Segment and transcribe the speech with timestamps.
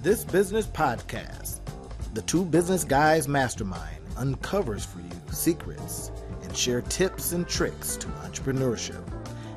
[0.00, 1.58] This business podcast,
[2.14, 6.12] the Two Business Guys Mastermind, uncovers for you secrets
[6.44, 9.02] and share tips and tricks to entrepreneurship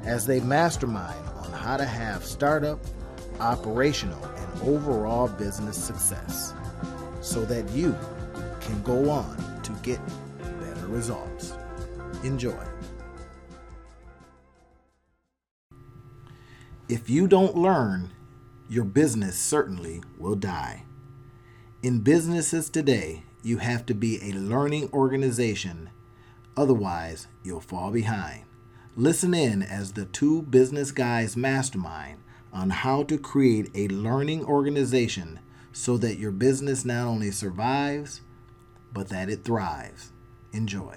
[0.04, 2.80] as they mastermind on how to have startup,
[3.40, 6.56] operational, and overall business success
[7.22, 7.96] so that you
[8.62, 10.00] can go on to get
[10.60, 11.54] better results.
[12.24, 12.58] Enjoy.
[16.90, 18.10] If you don't learn,
[18.72, 20.86] your business certainly will die.
[21.84, 25.90] In businesses today, you have to be a learning organization,
[26.56, 28.46] otherwise, you'll fall behind.
[28.96, 32.20] Listen in as the two business guys mastermind
[32.54, 35.42] on how to create a learning organization
[35.74, 38.22] so that your business not only survives,
[38.94, 40.14] but that it thrives.
[40.54, 40.96] Enjoy.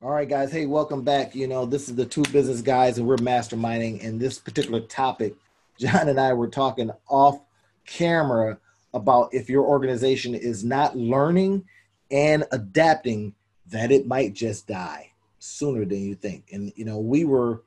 [0.00, 0.50] All right, guys.
[0.50, 1.34] Hey, welcome back.
[1.34, 4.02] You know, this is the two business guys, and we're masterminding.
[4.02, 5.34] And this particular topic,
[5.80, 7.40] John and I were talking off
[7.86, 8.58] camera
[8.92, 11.64] about if your organization is not learning
[12.10, 13.34] and adapting,
[13.66, 16.50] that it might just die sooner than you think.
[16.52, 17.62] And, you know, we were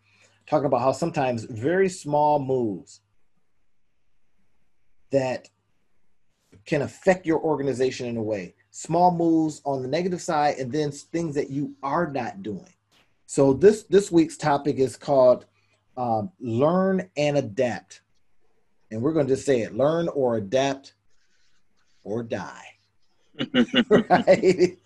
[0.46, 3.00] talking about how sometimes very small moves
[5.12, 5.50] that
[6.66, 8.54] can affect your organization in a way.
[8.70, 12.74] Small moves on the negative side, and then things that you are not doing.
[13.26, 15.46] So this this week's topic is called
[15.98, 18.02] um, "Learn and Adapt,"
[18.94, 20.94] and we're going to just say it: learn or adapt
[22.04, 22.66] or die.
[23.90, 24.78] right.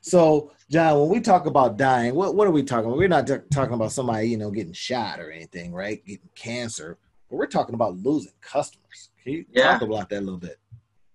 [0.00, 2.98] So, John, when we talk about dying, what, what are we talking about?
[2.98, 6.04] We're not t- talking about somebody, you know, getting shot or anything, right?
[6.04, 6.98] Getting cancer,
[7.30, 9.10] but we're talking about losing customers.
[9.22, 9.72] Can you yeah.
[9.72, 10.58] talk about that a little bit?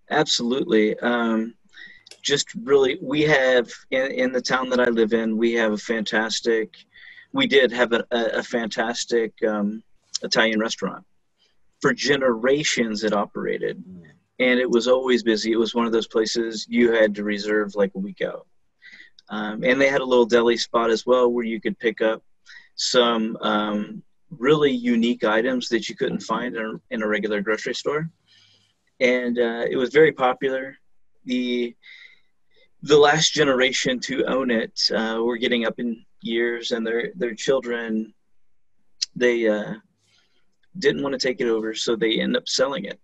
[0.10, 0.98] Absolutely.
[1.00, 1.54] Um,
[2.22, 5.78] just really, we have in, in the town that I live in, we have a
[5.78, 6.76] fantastic,
[7.34, 9.84] we did have a, a, a fantastic um,
[10.24, 11.04] Italian restaurant.
[11.82, 13.84] For generations, it operated.
[13.84, 14.04] Mm.
[14.40, 15.52] And it was always busy.
[15.52, 18.48] It was one of those places you had to reserve like a week out.
[19.30, 22.24] Um, and they had a little deli spot as well where you could pick up
[22.76, 27.74] some um, really unique items that you couldn't find in a, in a regular grocery
[27.74, 28.10] store.
[29.00, 30.78] And uh, it was very popular.
[31.26, 31.76] The
[32.84, 37.36] the last generation to own it uh, were getting up in years, and their their
[37.36, 38.14] children
[39.16, 39.74] they uh,
[40.80, 43.00] didn't want to take it over, so they end up selling it.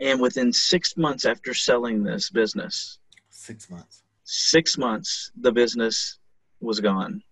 [0.00, 2.98] And within six months after selling this business,
[3.28, 6.18] six months, six months, the business
[6.60, 7.22] was gone.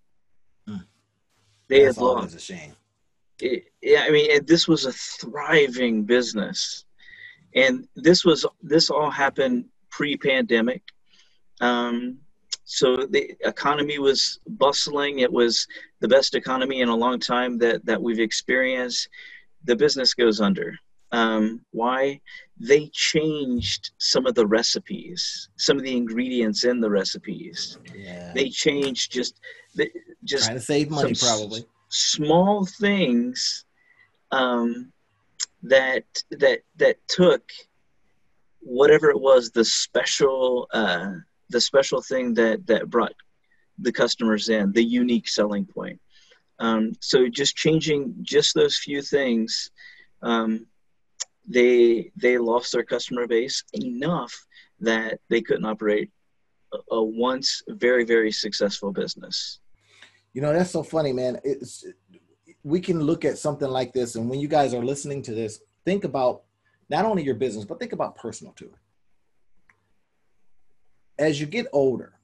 [0.68, 0.84] Mm.
[1.68, 2.36] They That's had lost.
[2.36, 2.72] a shame.
[3.40, 6.84] It, yeah, I mean, it, this was a thriving business,
[7.54, 10.82] and this was this all happened pre-pandemic.
[11.60, 12.18] Um,
[12.70, 15.20] so the economy was bustling.
[15.20, 15.66] It was
[16.00, 19.08] the best economy in a long time that that we've experienced.
[19.64, 20.74] The business goes under.
[21.10, 22.20] Um, why?
[22.60, 27.78] They changed some of the recipes, some of the ingredients in the recipes.
[27.96, 28.32] Yeah.
[28.34, 29.40] They changed just,
[30.24, 31.64] just trying to save money, probably.
[31.88, 33.64] small things
[34.30, 34.92] um,
[35.62, 37.50] that that that took
[38.60, 41.12] whatever it was, the special uh,
[41.50, 43.14] the special thing that that brought
[43.78, 46.00] the customers in, the unique selling point.
[46.58, 49.70] Um, so just changing just those few things
[50.22, 50.66] um,
[51.48, 54.46] they they lost their customer base enough
[54.80, 56.10] that they couldn't operate
[56.90, 59.60] a, once very very successful business.
[60.34, 61.38] You know that's so funny, man.
[61.44, 61.84] It's
[62.64, 65.60] we can look at something like this, and when you guys are listening to this,
[65.84, 66.42] think about
[66.90, 68.72] not only your business, but think about personal too.
[71.18, 72.14] As you get older,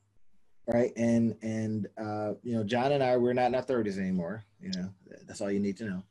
[0.66, 4.44] right, and and uh, you know, John and I, we're not in our thirties anymore.
[4.60, 4.91] You know,
[5.27, 6.03] that's all you need to know.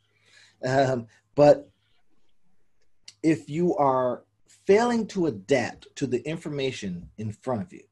[0.65, 1.69] Um, but
[3.21, 4.23] if you are
[4.65, 7.83] failing to adapt to the information in front of you,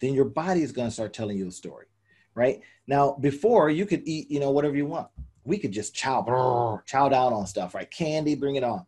[0.00, 1.86] then your body is going to start telling you a story,
[2.34, 2.60] right?
[2.86, 5.08] Now, before you could eat, you know, whatever you want.
[5.44, 7.88] We could just chow, chow down on stuff, right?
[7.88, 8.84] Candy, bring it on.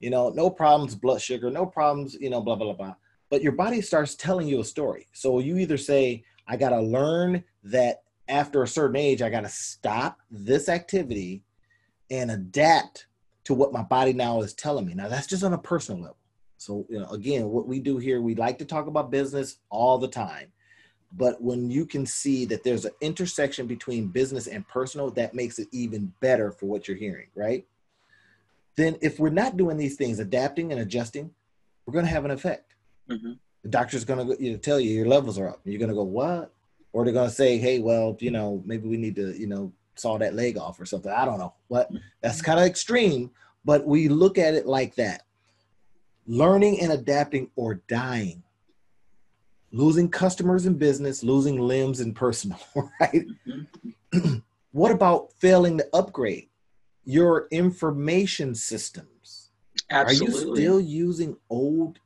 [0.00, 2.96] You know, no problems, blood sugar, no problems, you know, blah, blah, blah.
[3.34, 5.08] But your body starts telling you a story.
[5.12, 9.40] So you either say, I got to learn that after a certain age, I got
[9.40, 11.42] to stop this activity
[12.12, 13.08] and adapt
[13.42, 14.94] to what my body now is telling me.
[14.94, 16.16] Now that's just on a personal level.
[16.58, 19.98] So you know, again, what we do here, we like to talk about business all
[19.98, 20.52] the time.
[21.10, 25.58] But when you can see that there's an intersection between business and personal, that makes
[25.58, 27.66] it even better for what you're hearing, right?
[28.76, 31.32] Then if we're not doing these things, adapting and adjusting,
[31.84, 32.73] we're going to have an effect.
[33.10, 33.32] Mm-hmm.
[33.62, 35.60] The doctor's going to you know, tell you your levels are up.
[35.64, 36.52] You're going to go, what?
[36.92, 39.72] Or they're going to say, hey, well, you know, maybe we need to, you know,
[39.96, 41.10] saw that leg off or something.
[41.10, 41.54] I don't know.
[41.70, 41.90] But
[42.20, 43.30] that's kind of extreme.
[43.64, 45.22] But we look at it like that.
[46.26, 48.42] learning and adapting or dying
[49.72, 52.58] losing customers in business losing limbs in personal
[53.00, 54.36] right mm-hmm.
[54.72, 56.48] what about failing to upgrade
[57.04, 59.50] your information systems
[59.90, 60.26] Absolutely.
[60.26, 61.98] are you still using old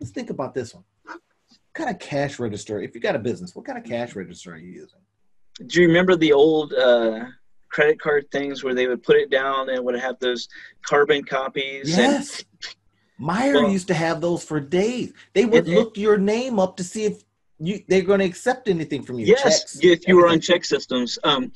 [0.00, 1.20] let's think about this one what
[1.74, 4.58] kind of cash register if you got a business what kind of cash register are
[4.58, 5.00] you using
[5.66, 7.24] do you remember the old uh,
[7.68, 10.48] credit card things where they would put it down and would have those
[10.82, 12.74] carbon copies yes and,
[13.20, 15.12] Meijer well, used to have those for days.
[15.34, 17.24] They would it, look your name up to see if
[17.58, 19.26] you they're going to accept anything from you.
[19.26, 21.18] Yes, Checks, if you were on ChexSystems.
[21.24, 21.52] Um,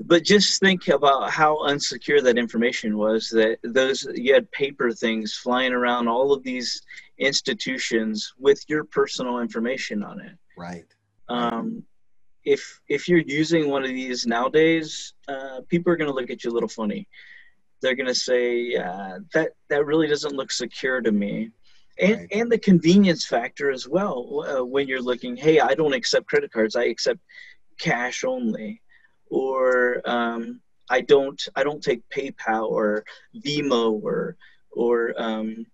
[0.00, 3.28] but just think about how unsecure that information was.
[3.28, 6.80] That those you had paper things flying around all of these
[7.22, 10.36] institutions with your personal information on it.
[10.56, 10.84] Right.
[11.28, 11.84] Um,
[12.44, 16.44] if if you're using one of these nowadays, uh, people are going to look at
[16.44, 17.08] you a little funny
[17.82, 21.50] they're going to say uh, that that really doesn't look secure to me
[22.00, 22.28] and right.
[22.32, 26.50] and the convenience factor as well uh, when you're looking hey i don't accept credit
[26.50, 27.20] cards i accept
[27.78, 28.80] cash only
[29.28, 33.04] or um, i don't i don't take paypal or
[33.44, 34.36] Venmo or
[34.70, 35.66] or um,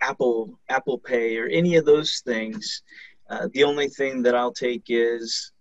[0.00, 2.82] apple apple pay or any of those things
[3.30, 5.52] uh, the only thing that i'll take is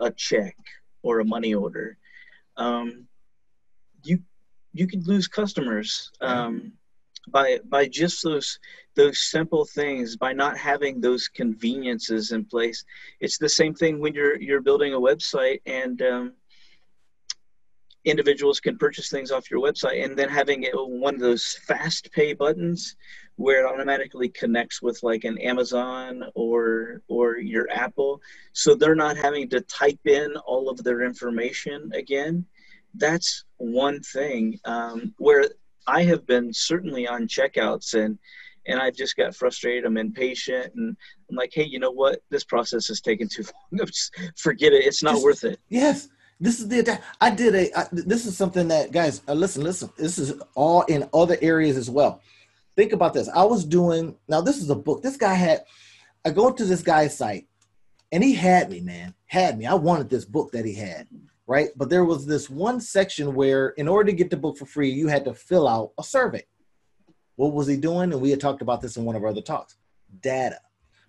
[0.00, 0.56] a check
[1.02, 1.96] or a money order.
[2.56, 3.06] Um,
[4.02, 4.20] you
[4.72, 6.72] you could lose customers um,
[7.28, 8.58] by by just those
[8.96, 12.84] those simple things by not having those conveniences in place.
[13.20, 16.32] It's the same thing when you're you're building a website and um,
[18.04, 22.34] individuals can purchase things off your website and then having one of those fast pay
[22.34, 22.96] buttons
[23.36, 28.20] where it automatically connects with like an Amazon or or your Apple
[28.52, 32.46] so they're not having to type in all of their information again
[32.96, 35.48] that's one thing um, where
[35.86, 38.18] I have been certainly on checkouts and
[38.66, 39.84] and I just got frustrated.
[39.84, 40.96] I'm impatient, and
[41.28, 42.20] I'm like, hey, you know what?
[42.30, 43.86] This process is taking too long.
[43.86, 44.86] just forget it.
[44.86, 45.60] It's not worth it.
[45.68, 46.08] Yes,
[46.40, 47.78] this is the I did a.
[47.78, 49.90] I, this is something that guys uh, listen, listen.
[49.98, 52.22] This is all in other areas as well.
[52.76, 53.28] Think about this.
[53.28, 54.40] I was doing now.
[54.40, 55.02] This is a book.
[55.02, 55.64] This guy had.
[56.24, 57.46] I go to this guy's site,
[58.10, 59.14] and he had me, man.
[59.26, 59.66] Had me.
[59.66, 61.06] I wanted this book that he had
[61.46, 61.70] right?
[61.76, 64.90] But there was this one section where, in order to get the book for free,
[64.90, 66.44] you had to fill out a survey.
[67.36, 68.12] What was he doing?
[68.12, 69.76] And we had talked about this in one of our other talks
[70.20, 70.60] data.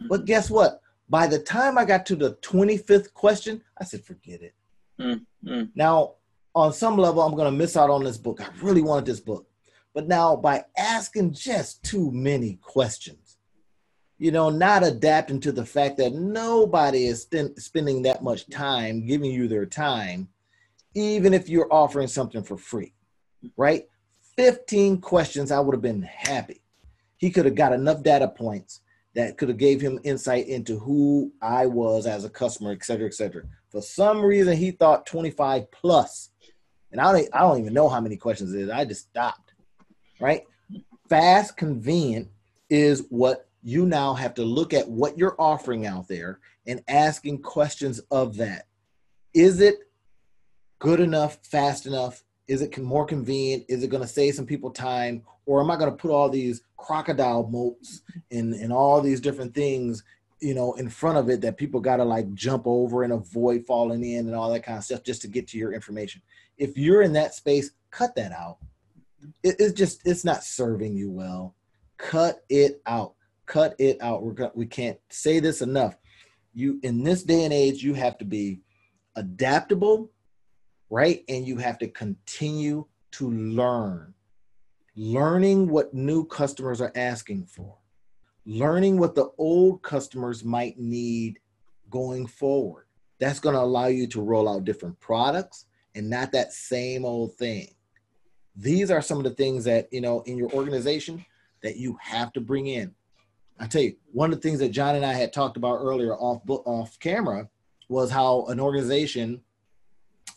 [0.09, 0.81] But guess what?
[1.07, 4.55] By the time I got to the 25th question, I said, forget it.
[4.99, 5.63] Mm-hmm.
[5.75, 6.15] Now,
[6.55, 8.41] on some level, I'm going to miss out on this book.
[8.41, 9.47] I really wanted this book.
[9.95, 13.37] But now, by asking just too many questions,
[14.17, 17.25] you know, not adapting to the fact that nobody is
[17.57, 20.27] spending that much time giving you their time,
[20.95, 22.93] even if you're offering something for free,
[23.55, 23.87] right?
[24.35, 26.61] 15 questions, I would have been happy.
[27.15, 28.81] He could have got enough data points
[29.13, 33.07] that could have gave him insight into who I was as a customer, et cetera,
[33.07, 33.43] et cetera.
[33.69, 36.31] For some reason, he thought 25 plus,
[36.91, 38.69] and I don't, I don't even know how many questions it is.
[38.69, 39.44] I just stopped,
[40.19, 40.43] right?
[41.09, 42.29] Fast, convenient
[42.69, 47.41] is what you now have to look at what you're offering out there and asking
[47.41, 48.67] questions of that.
[49.33, 49.75] Is it
[50.79, 52.23] good enough, fast enough?
[52.47, 53.65] Is it more convenient?
[53.67, 55.23] Is it going to save some people time?
[55.45, 59.53] Or am I going to put all these crocodile moats and, and all these different
[59.53, 60.03] things,
[60.39, 63.65] you know, in front of it that people got to like jump over and avoid
[63.65, 66.21] falling in and all that kind of stuff just to get to your information?
[66.57, 68.57] If you're in that space, cut that out.
[69.43, 71.55] It, it's just, it's not serving you well.
[71.97, 73.15] Cut it out
[73.45, 74.23] cut it out.
[74.23, 75.97] We're we can't say this enough.
[76.53, 78.61] You in this day and age, you have to be
[79.15, 80.11] adaptable,
[80.89, 81.23] right?
[81.29, 84.13] And you have to continue to learn.
[84.95, 87.77] Learning what new customers are asking for.
[88.45, 91.39] Learning what the old customers might need
[91.89, 92.85] going forward.
[93.19, 95.65] That's going to allow you to roll out different products
[95.95, 97.69] and not that same old thing.
[98.55, 101.25] These are some of the things that, you know, in your organization
[101.61, 102.93] that you have to bring in
[103.59, 106.13] I tell you, one of the things that John and I had talked about earlier
[106.13, 107.49] off off camera
[107.87, 109.41] was how an organization,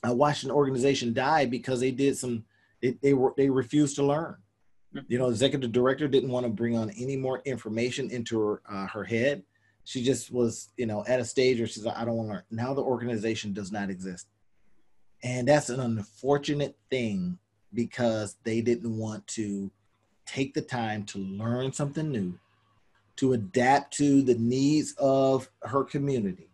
[0.05, 2.45] I watched an organization die because they did some,
[2.81, 4.37] they they, were, they refused to learn.
[5.09, 8.87] You know, executive director didn't want to bring on any more information into her, uh,
[8.87, 9.43] her head.
[9.85, 12.35] She just was, you know, at a stage where she's like, I don't want to
[12.35, 12.43] learn.
[12.51, 14.29] Now the organization does not exist.
[15.23, 17.39] And that's an unfortunate thing
[17.75, 19.71] because they didn't want to
[20.27, 22.39] take the time to learn something new
[23.17, 26.49] to adapt to the needs of her community.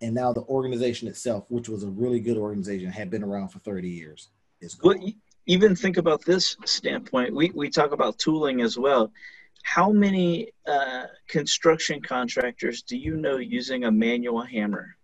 [0.00, 3.58] And now the organization itself, which was a really good organization, had been around for
[3.58, 4.28] 30 years,
[4.60, 4.98] is gone.
[4.98, 5.12] Well,
[5.46, 7.34] even think about this standpoint.
[7.34, 9.12] We, we talk about tooling as well.
[9.64, 14.96] how many uh, construction contractors do you know using a manual hammer?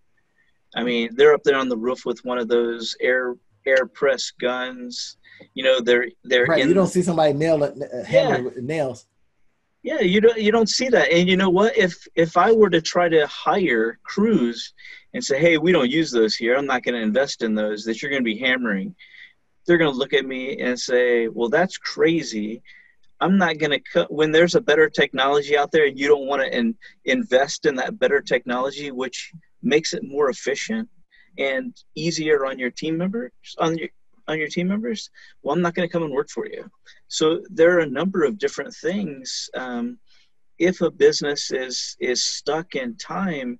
[0.74, 3.36] I mean, they're up there on the roof with one of those air
[3.66, 5.16] air press guns.
[5.54, 6.66] You know, they're they're right.
[6.66, 7.74] you don't see somebody nail it,
[8.06, 8.40] hammer Yeah.
[8.40, 9.06] with nails.
[9.82, 11.10] Yeah, you don't you don't see that.
[11.10, 11.76] And you know what?
[11.76, 14.72] If if I were to try to hire crews
[15.14, 16.54] and say, "Hey, we don't use those here.
[16.56, 18.94] I'm not going to invest in those that you're going to be hammering."
[19.66, 22.62] They're going to look at me and say, "Well, that's crazy.
[23.20, 26.26] I'm not going to cut when there's a better technology out there and you don't
[26.26, 29.30] want to in, invest in that better technology which
[29.62, 30.88] makes it more efficient
[31.38, 33.88] and easier on your team members on your
[34.28, 35.10] on your team members
[35.42, 36.70] well i'm not going to come and work for you.
[37.08, 39.98] So there are a number of different things um,
[40.58, 43.58] if a business is is stuck in time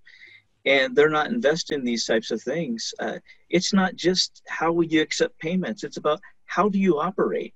[0.64, 3.18] and they're not investing in these types of things uh,
[3.50, 7.54] it's not just how will you accept payments it's about how do you operate?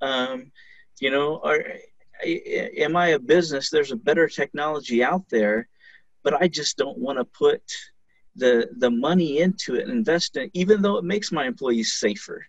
[0.00, 0.52] Um,
[1.00, 1.62] you know are,
[2.24, 3.68] am i a business?
[3.68, 5.68] There's a better technology out there
[6.26, 7.62] but i just don't want to put
[8.36, 11.94] the the money into it and invest in it even though it makes my employees
[11.94, 12.46] safer.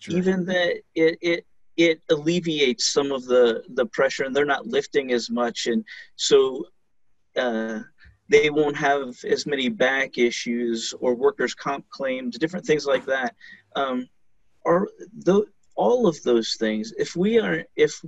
[0.00, 0.18] Sure.
[0.18, 5.12] even that it, it it alleviates some of the the pressure and they're not lifting
[5.12, 5.66] as much.
[5.66, 5.84] And
[6.16, 6.66] so
[7.36, 7.80] uh,
[8.28, 13.34] they won't have as many back issues or workers comp claims different things like that.
[13.76, 14.08] Um,
[14.64, 14.88] are
[15.18, 15.44] the,
[15.76, 18.00] all of those things if we are if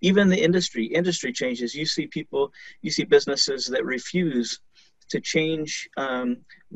[0.00, 2.52] even the industry industry changes you see people
[2.82, 4.60] you see businesses that refuse
[5.14, 5.70] to change
[6.04, 6.28] um,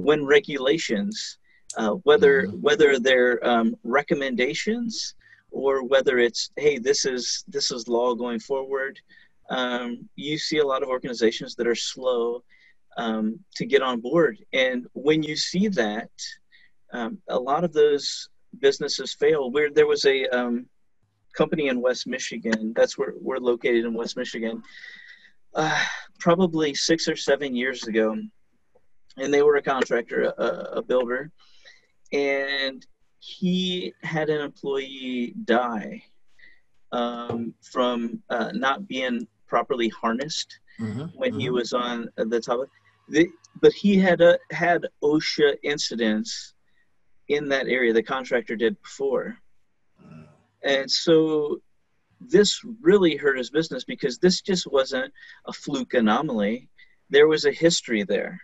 [0.06, 1.38] when regulations
[1.80, 2.60] uh, whether Mhm.
[2.66, 3.68] whether they're um,
[3.98, 5.14] recommendations
[5.50, 8.94] or whether it's hey this is this is law going forward
[9.50, 9.88] um,
[10.26, 12.22] you see a lot of organizations that are slow
[13.02, 13.24] um,
[13.58, 16.10] to get on board and when you see that
[16.96, 18.06] um, a lot of those
[18.66, 20.54] businesses fail where there was a um,
[21.40, 24.56] company in west michigan that's where we're located in west michigan
[25.54, 25.84] uh,
[26.18, 28.16] probably six or seven years ago
[29.16, 31.30] and they were a contractor a, a builder
[32.12, 32.86] and
[33.20, 36.02] he had an employee die
[36.92, 41.54] um, from uh, not being properly harnessed Mhm, when he mhm.
[41.54, 42.60] was on the top.
[42.60, 42.68] Of,
[43.08, 43.28] the,
[43.60, 46.54] but he had a, had OSHA incidents
[47.28, 47.92] in that area.
[47.92, 49.38] The contractor did before,
[50.62, 51.60] and so
[52.20, 55.12] this really hurt his business because this just wasn't
[55.46, 56.68] a fluke anomaly.
[57.10, 58.40] There was a history there.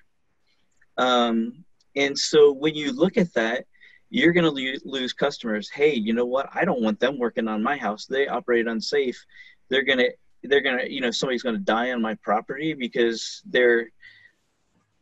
[0.96, 1.64] Um,
[1.96, 3.66] and so when you look at that,
[4.10, 5.68] you're going to lo- lose customers.
[5.68, 6.48] Hey, you know what?
[6.54, 8.06] I don't want them working on my house.
[8.06, 9.22] They operate unsafe.
[9.70, 10.10] They're going to,
[10.44, 13.88] they're going to, you know, somebody's going to die on my property because they're,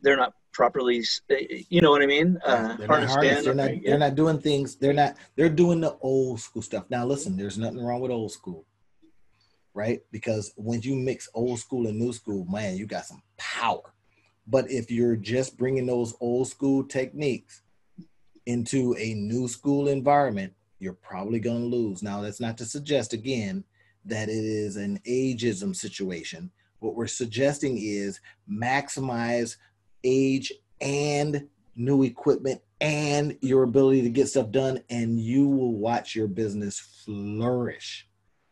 [0.01, 1.03] they're not properly,
[1.69, 2.39] you know what I mean?
[2.45, 3.45] Uh, they're not harnessed.
[3.45, 3.71] They're not.
[3.85, 4.77] They're not doing things.
[4.77, 5.17] They're not.
[5.37, 6.85] They're doing the old school stuff.
[6.91, 7.37] Now, listen.
[7.37, 8.65] There's nothing wrong with old school,
[9.75, 10.01] right?
[10.11, 13.95] Because when you mix old school and new school, man, you got some power.
[14.47, 17.63] But if you're just bringing those old school techniques
[18.47, 22.03] into a new school environment, you're probably going to lose.
[22.03, 23.65] Now, that's not to suggest again
[24.05, 26.51] that it is an ageism situation.
[26.81, 29.57] What we're suggesting is maximize
[30.05, 36.17] age and new equipment and your ability to get stuff done, and you will watch
[36.17, 38.09] your business flourish.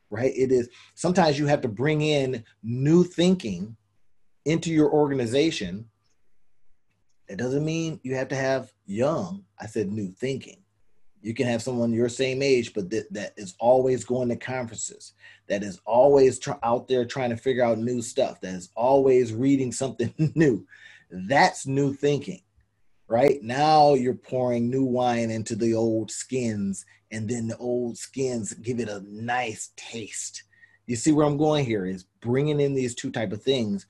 [0.08, 0.32] Right?
[0.36, 3.76] It is sometimes you have to bring in new thinking
[4.44, 5.88] into your organization.
[7.28, 9.44] It doesn't mean you have to have young.
[9.60, 10.62] I said new thinking.
[11.22, 15.12] You can have someone your same age, but that, that is always going to conferences,
[15.48, 19.32] that is always tr- out there trying to figure out new stuff, that is always
[19.34, 20.66] reading something new.
[21.10, 22.42] That's new thinking,
[23.08, 23.42] right?
[23.42, 28.80] Now you're pouring new wine into the old skins, and then the old skins give
[28.80, 30.44] it a nice taste.
[30.86, 33.86] You see where I'm going here is bringing in these two type of things.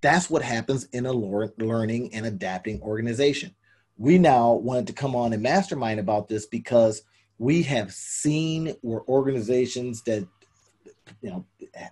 [0.00, 3.54] That's what happens in a learning and adapting organization
[3.96, 7.02] we now wanted to come on and mastermind about this because
[7.38, 10.26] we have seen where organizations that
[11.20, 11.46] you know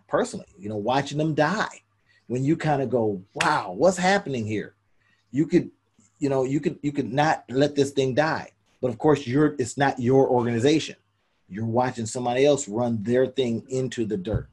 [0.09, 1.81] personally you know watching them die
[2.31, 4.75] when you kind of go wow what's happening here
[5.31, 5.71] you could
[6.19, 9.55] you know you could you could not let this thing die but of course you're
[9.59, 10.97] it's not your organization
[11.49, 14.49] you're watching somebody else run their thing into the dirt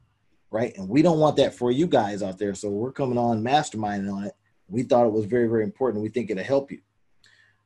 [0.50, 3.42] right and we don't want that for you guys out there so we're coming on
[3.42, 4.34] masterminding on it
[4.68, 6.80] we thought it was very very important we think it'll help you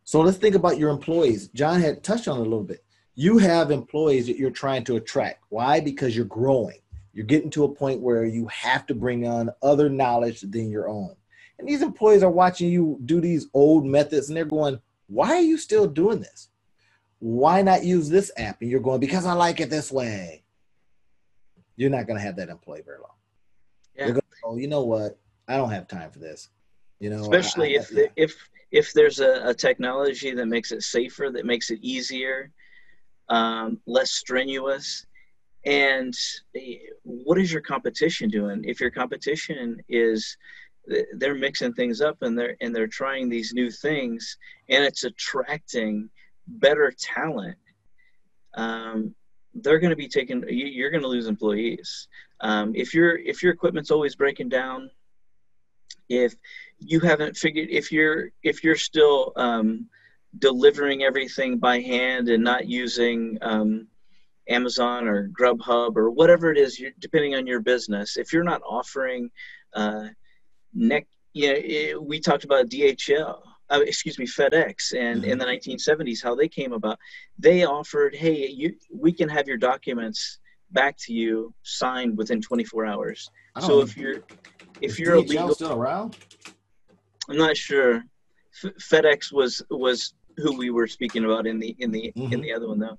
[0.04, 1.48] so let's think about your employees.
[1.48, 2.84] John had touched on it a little bit.
[3.14, 5.44] You have employees that you're trying to attract.
[5.48, 5.80] Why?
[5.80, 6.78] Because you're growing.
[7.12, 10.88] You're getting to a point where you have to bring on other knowledge than your
[10.88, 11.14] own.
[11.58, 15.42] And these employees are watching you do these old methods and they're going, Why are
[15.42, 16.48] you still doing this?
[17.18, 18.60] Why not use this app?
[18.62, 20.42] And you're going, Because I like it this way.
[21.76, 23.16] You're not going to have that employee very long.
[23.96, 24.04] Yeah.
[24.04, 25.18] They're going, oh, you know what?
[25.48, 26.48] I don't have time for this.
[27.00, 28.06] You know, especially I, if yeah.
[28.16, 32.52] if if there's a, a, technology that makes it safer, that makes it easier,
[33.28, 35.04] um, less strenuous,
[35.64, 36.14] and
[36.56, 38.64] eh, what is your competition doing?
[38.64, 40.36] If your competition is
[41.14, 44.36] they're mixing things up and they're and they're trying these new things
[44.68, 46.10] and it's attracting
[46.46, 47.56] better talent
[48.54, 49.14] um,
[49.54, 52.08] they're going to be taking you're going to lose employees
[52.40, 54.90] um, if your if your equipment's always breaking down
[56.08, 56.34] if
[56.80, 59.86] you haven't figured if you're if you're still um,
[60.40, 63.86] delivering everything by hand and not using um,
[64.48, 69.30] Amazon or Grubhub or whatever it is, depending on your business, if you're not offering
[69.74, 70.08] uh,
[70.74, 75.30] neck, you know, it, we talked about DHL, uh, excuse me, FedEx, and mm-hmm.
[75.30, 76.98] in the 1970s, how they came about.
[77.38, 80.38] They offered, hey, you, we can have your documents
[80.72, 83.30] back to you signed within 24 hours.
[83.60, 84.22] So if you're
[84.80, 86.16] if you're DHL legal, still around,
[87.28, 88.02] I'm not sure.
[88.64, 92.32] F- FedEx was was who we were speaking about in the in the mm-hmm.
[92.32, 92.98] in the other one though,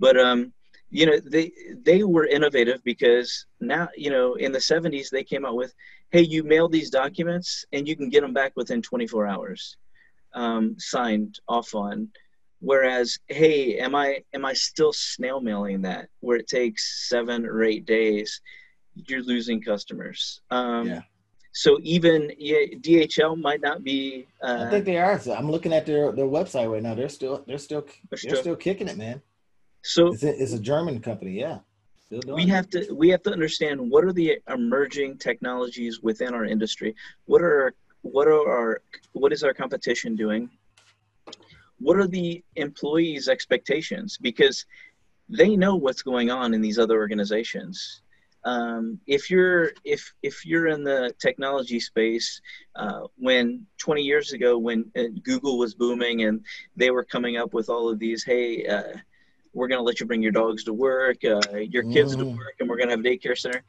[0.00, 0.52] but um,
[0.94, 1.50] you know they
[1.82, 5.74] they were innovative because now you know in the 70s they came out with
[6.12, 9.78] hey, you mail these documents and you can get them back within 24 hours,
[10.34, 12.08] um, signed off on.
[12.60, 17.64] Whereas, hey, am I am I still snail mailing that where it takes seven or
[17.64, 18.40] eight days?
[18.94, 20.40] You're losing customers.
[20.50, 21.00] Um, yeah.
[21.54, 24.28] So even yeah, DHL might not be.
[24.40, 25.20] Uh, I think they are.
[25.36, 26.94] I'm looking at their their website right now.
[26.94, 29.20] They're still they're still they're still, they're still kicking it, man.
[29.82, 31.58] So it's a, it's a German company, yeah.
[32.10, 36.94] We have to we have to understand what are the emerging technologies within our industry.
[37.24, 40.50] What are our, what are our what is our competition doing?
[41.78, 44.18] What are the employees expectations?
[44.20, 44.66] Because
[45.28, 48.02] they know what's going on in these other organizations.
[48.44, 52.40] Um, if you're if if you're in the technology space
[52.76, 57.54] uh, when 20 years ago when uh, google was booming and they were coming up
[57.54, 58.94] with all of these hey uh,
[59.52, 62.20] we're going to let you bring your dogs to work, uh, your kids mm.
[62.20, 63.62] to work, and we're going to have a daycare center.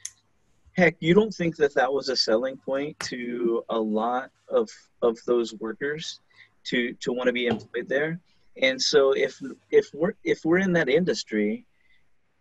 [0.73, 4.69] Heck, you don't think that that was a selling point to a lot of
[5.01, 6.19] of those workers
[6.65, 8.19] to to want to be employed there?
[8.61, 11.65] And so if if we're if we're in that industry,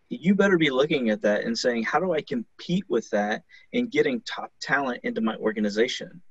[0.09, 3.43] you better be looking at that and saying, how do I compete with that
[3.75, 6.23] and getting top talent into my organization?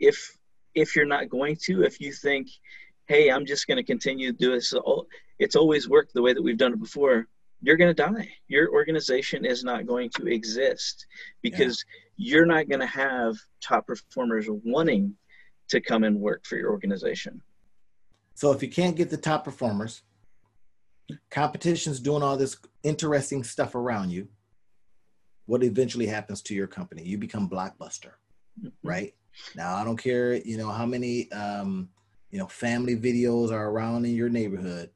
[0.00, 0.36] If
[0.74, 2.48] if you're not going to, if you think
[3.08, 4.74] hey, I'm just going to continue to do this.
[5.38, 7.26] It's always worked the way that we've done it before.
[7.62, 8.30] You're going to die.
[8.48, 11.06] Your organization is not going to exist
[11.42, 11.84] because
[12.16, 12.30] yeah.
[12.30, 15.14] you're not going to have top performers wanting
[15.68, 17.42] to come and work for your organization.
[18.34, 20.02] So if you can't get the top performers,
[21.30, 24.28] competition's doing all this interesting stuff around you.
[25.46, 27.02] What eventually happens to your company?
[27.02, 28.12] You become blockbuster,
[28.60, 28.68] mm-hmm.
[28.82, 29.14] right?
[29.54, 31.88] Now I don't care, you know, how many um,
[32.30, 34.90] you know, family videos are around in your neighborhood.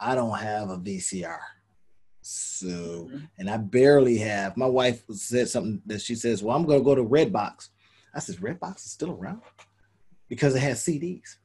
[0.00, 1.38] I don't have a VCR.
[2.22, 3.24] So, mm-hmm.
[3.38, 4.56] and I barely have.
[4.56, 7.68] My wife said something that she says, Well, I'm going to go to Redbox.
[8.14, 9.42] I said, Redbox is still around
[10.28, 11.36] because it has CDs.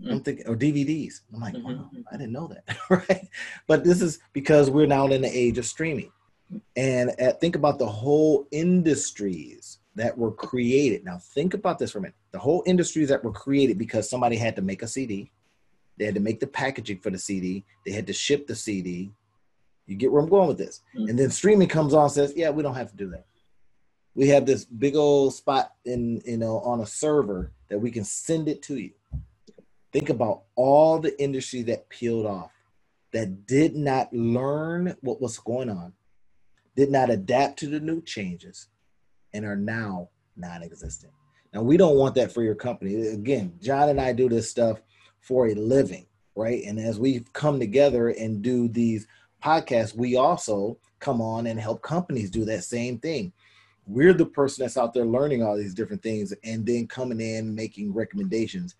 [0.00, 0.10] Mm-hmm.
[0.10, 1.20] I'm thinking, or DVDs.
[1.32, 1.66] I'm like, mm-hmm.
[1.66, 2.76] wow, I didn't know that.
[2.90, 3.28] right.
[3.66, 6.10] But this is because we're now in the age of streaming.
[6.76, 11.04] And at, think about the whole industries that were created.
[11.04, 12.16] Now, think about this for a minute.
[12.32, 15.30] The whole industries that were created because somebody had to make a CD,
[16.02, 19.12] they had to make the packaging for the CD, they had to ship the CD.
[19.86, 20.80] You get where I'm going with this.
[20.96, 21.10] Mm-hmm.
[21.10, 23.24] And then streaming comes on says, yeah, we don't have to do that.
[24.16, 28.02] We have this big old spot in, you know, on a server that we can
[28.02, 28.90] send it to you.
[29.92, 32.50] Think about all the industry that peeled off,
[33.12, 35.92] that did not learn what was going on,
[36.74, 38.66] did not adapt to the new changes,
[39.32, 41.12] and are now non-existent.
[41.54, 43.06] Now we don't want that for your company.
[43.06, 44.80] Again, John and I do this stuff
[45.22, 46.06] for a living,
[46.36, 46.62] right?
[46.64, 49.06] And as we come together and do these
[49.42, 53.32] podcasts, we also come on and help companies do that same thing.
[53.86, 57.54] We're the person that's out there learning all these different things and then coming in
[57.54, 58.76] making recommendations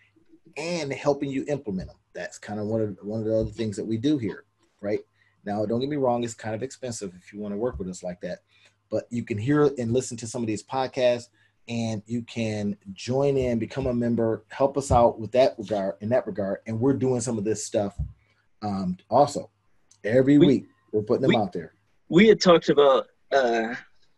[0.58, 1.96] and helping you implement them.
[2.12, 4.44] That's kind of one of one of the other things that we do here,
[4.82, 5.00] right?
[5.44, 7.88] Now, don't get me wrong, it's kind of expensive if you want to work with
[7.88, 8.40] us like that
[8.92, 11.28] but you can hear and listen to some of these podcasts
[11.68, 16.08] and you can join in become a member help us out with that regard in
[16.08, 16.58] that regard.
[16.66, 17.96] And we're doing some of this stuff
[18.62, 19.50] um, also.
[20.04, 21.74] Every we, week we're putting them we, out there.
[22.08, 23.74] we had talked about uh,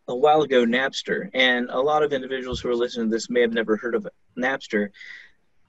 [0.08, 1.30] a while ago napster.
[1.34, 4.06] And a lot of individuals who are listening to this may have never heard of
[4.38, 4.88] napster.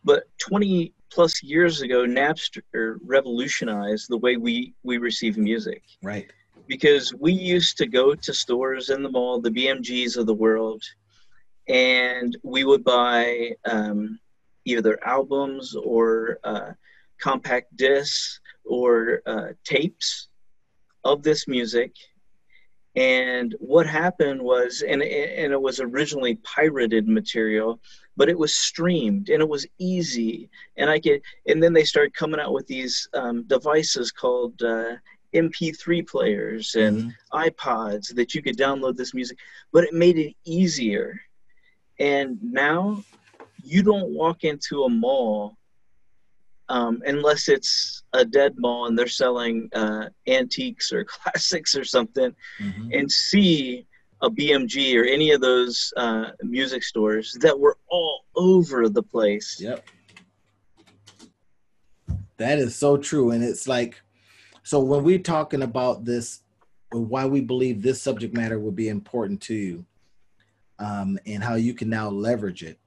[0.04, 5.84] But 20 plus years ago napster revolutionized the way we we receive music.
[6.04, 6.32] Right.
[6.68, 10.84] Because we used to go to stores in the mall, the BMGs of the world,
[11.68, 14.20] and we would buy um,
[14.66, 16.72] either albums or uh,
[17.20, 20.28] compact discs or uh, tapes
[21.04, 21.94] of this music.
[22.96, 27.80] And what happened was, and, and it was originally pirated material,
[28.16, 30.50] but it was streamed and it was easy.
[30.78, 34.94] And I could, and then they started coming out with these um, devices called uh,
[35.34, 37.38] MP3 players and mm-hmm.
[37.38, 39.38] iPods that you could download this music,
[39.74, 41.20] but it made it easier.
[42.00, 43.04] And now
[43.64, 45.58] you don't walk into a mall
[46.70, 52.34] um, unless it's a dead mall and they're selling uh, antiques or classics or something
[52.60, 52.90] mm-hmm.
[52.92, 53.86] and see
[54.22, 59.58] a BMG or any of those uh, music stores that were all over the place.
[59.60, 59.86] Yep.
[62.38, 63.32] That is so true.
[63.32, 64.02] And it's like,
[64.64, 66.42] so when we're talking about this,
[66.92, 69.86] why we believe this subject matter would be important to you,
[70.80, 72.80] um, and how you can now leverage it,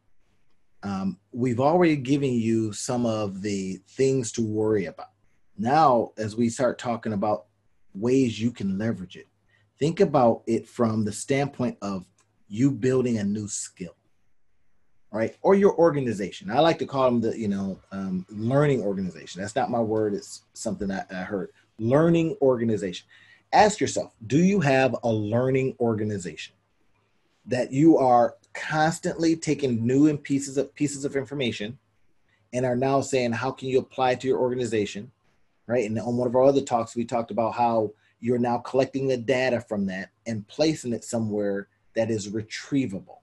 [0.83, 5.11] um, we've already given you some of the things to worry about.
[5.57, 7.47] Now, as we start talking about
[7.95, 9.27] ways you can leverage it,
[9.79, 12.05] think about it from the standpoint of
[12.49, 13.99] you building a new skill
[15.11, 15.37] right?
[15.43, 16.51] Or your organization.
[16.51, 19.41] I like to call them the you know um, learning organization.
[19.41, 20.15] That's not my word.
[20.15, 21.51] It's something I, I heard.
[21.79, 23.07] Learning organization.
[23.53, 26.55] Ask yourself do you have a learning organization
[27.49, 31.79] that you are constantly taking new and pieces of pieces of information
[32.53, 35.11] and are now saying how can you apply to your organization
[35.67, 35.85] right?
[35.85, 39.17] And on one of our other talks we talked about how you're now collecting the
[39.17, 43.19] data from that and placing it somewhere that is retrievable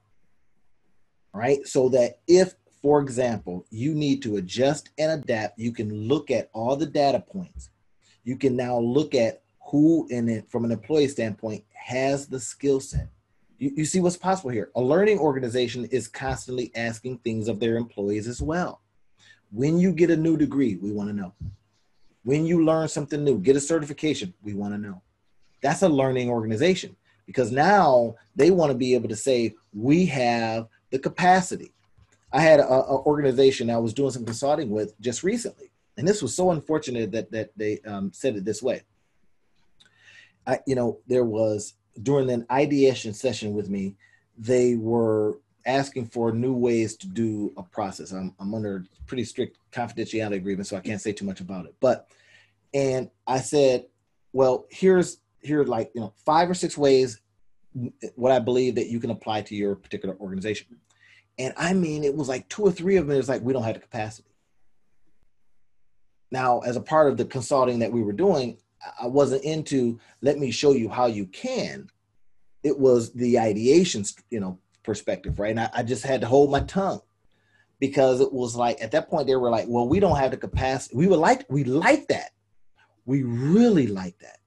[1.34, 1.66] right?
[1.68, 6.50] So that if for example you need to adjust and adapt you can look at
[6.54, 7.70] all the data points.
[8.24, 12.80] You can now look at who in it from an employee standpoint has the skill
[12.80, 13.10] set
[13.58, 14.72] you, you see what's possible here.
[14.76, 18.82] A learning organization is constantly asking things of their employees as well.
[19.52, 21.34] When you get a new degree we want to know.
[22.24, 25.02] When you learn something new get a certification we want to know.
[25.62, 30.68] That's a learning organization because now they want to be able to say we have
[30.91, 31.72] the capacity.
[32.32, 36.36] I had an organization i was doing some consulting with just recently and this was
[36.36, 38.82] so unfortunate that that they um, said it this way.
[40.48, 43.95] I, you know, there was during an ideation session with me,
[44.38, 48.12] they were asking for new ways to do a process.
[48.12, 51.75] I'm, I'm under pretty strict confidentiality agreement, so I can't say too much about it.
[51.79, 52.08] But
[52.73, 53.86] and I said,
[54.34, 57.21] well, here's here like you know five or six ways
[58.15, 60.67] what I believe that you can apply to your particular organization.
[61.38, 63.17] And I mean, it was like two or three of them.
[63.17, 64.29] It's like we don't have the capacity.
[66.31, 68.58] Now, as a part of the consulting that we were doing,
[69.02, 71.89] I wasn't into let me show you how you can.
[72.63, 75.52] It was the ideation, you know, perspective, right?
[75.52, 77.02] And I, I just had to hold my tongue
[77.80, 80.38] because it was like at that point they were like, well, we don't have the
[80.38, 80.95] capacity.
[80.95, 82.32] We would like we like that.
[83.06, 84.39] We really like that.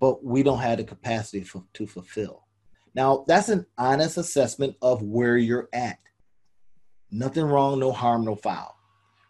[0.00, 2.46] But we don't have the capacity for, to fulfill.
[2.94, 5.98] Now, that's an honest assessment of where you're at.
[7.10, 8.76] Nothing wrong, no harm, no foul,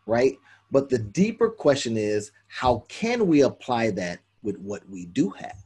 [0.07, 0.37] right?
[0.73, 5.63] But the deeper question is how can we apply that with what we do have?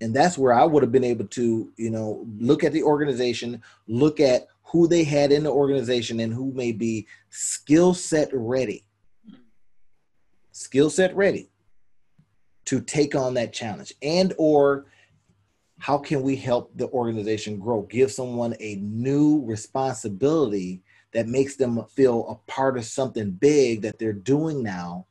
[0.00, 3.62] And that's where I would have been able to, you know, look at the organization,
[3.86, 8.84] look at who they had in the organization and who may be skill set ready.
[10.50, 11.48] Skill set ready
[12.64, 14.86] to take on that challenge and or
[15.78, 20.82] how can we help the organization grow give someone a new responsibility
[21.14, 25.06] that makes them feel a part of something big that they're doing now.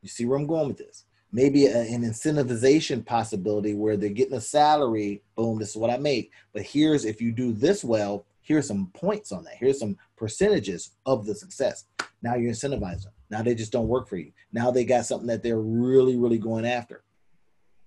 [0.00, 1.04] You see where I'm going with this?
[1.32, 5.98] Maybe a, an incentivization possibility where they're getting a salary, boom, this is what I
[5.98, 6.30] make.
[6.52, 9.54] But here's if you do this well, here's some points on that.
[9.54, 11.86] Here's some percentages of the success.
[12.22, 13.12] Now you're them.
[13.30, 14.30] Now they just don't work for you.
[14.52, 17.02] Now they got something that they're really, really going after.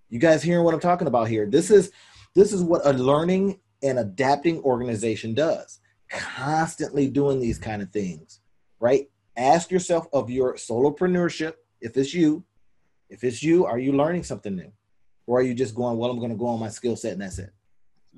[0.10, 1.46] You guys hearing what I'm talking about here?
[1.46, 1.92] This is
[2.36, 8.40] this is what a learning and adapting organization does constantly doing these kind of things,
[8.80, 9.10] right?
[9.36, 12.44] Ask yourself of your solopreneurship, if it's you,
[13.10, 14.72] if it's you, are you learning something new?
[15.26, 17.22] Or are you just going, well, I'm going to go on my skill set and
[17.22, 17.52] that's it?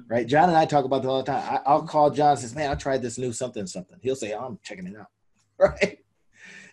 [0.07, 0.25] Right?
[0.25, 1.61] John and I talk about that all the time.
[1.65, 3.97] I, will call John and says, man, I tried this new something, something.
[4.01, 5.07] He'll say, oh, I'm checking it out.
[5.61, 5.99] Right.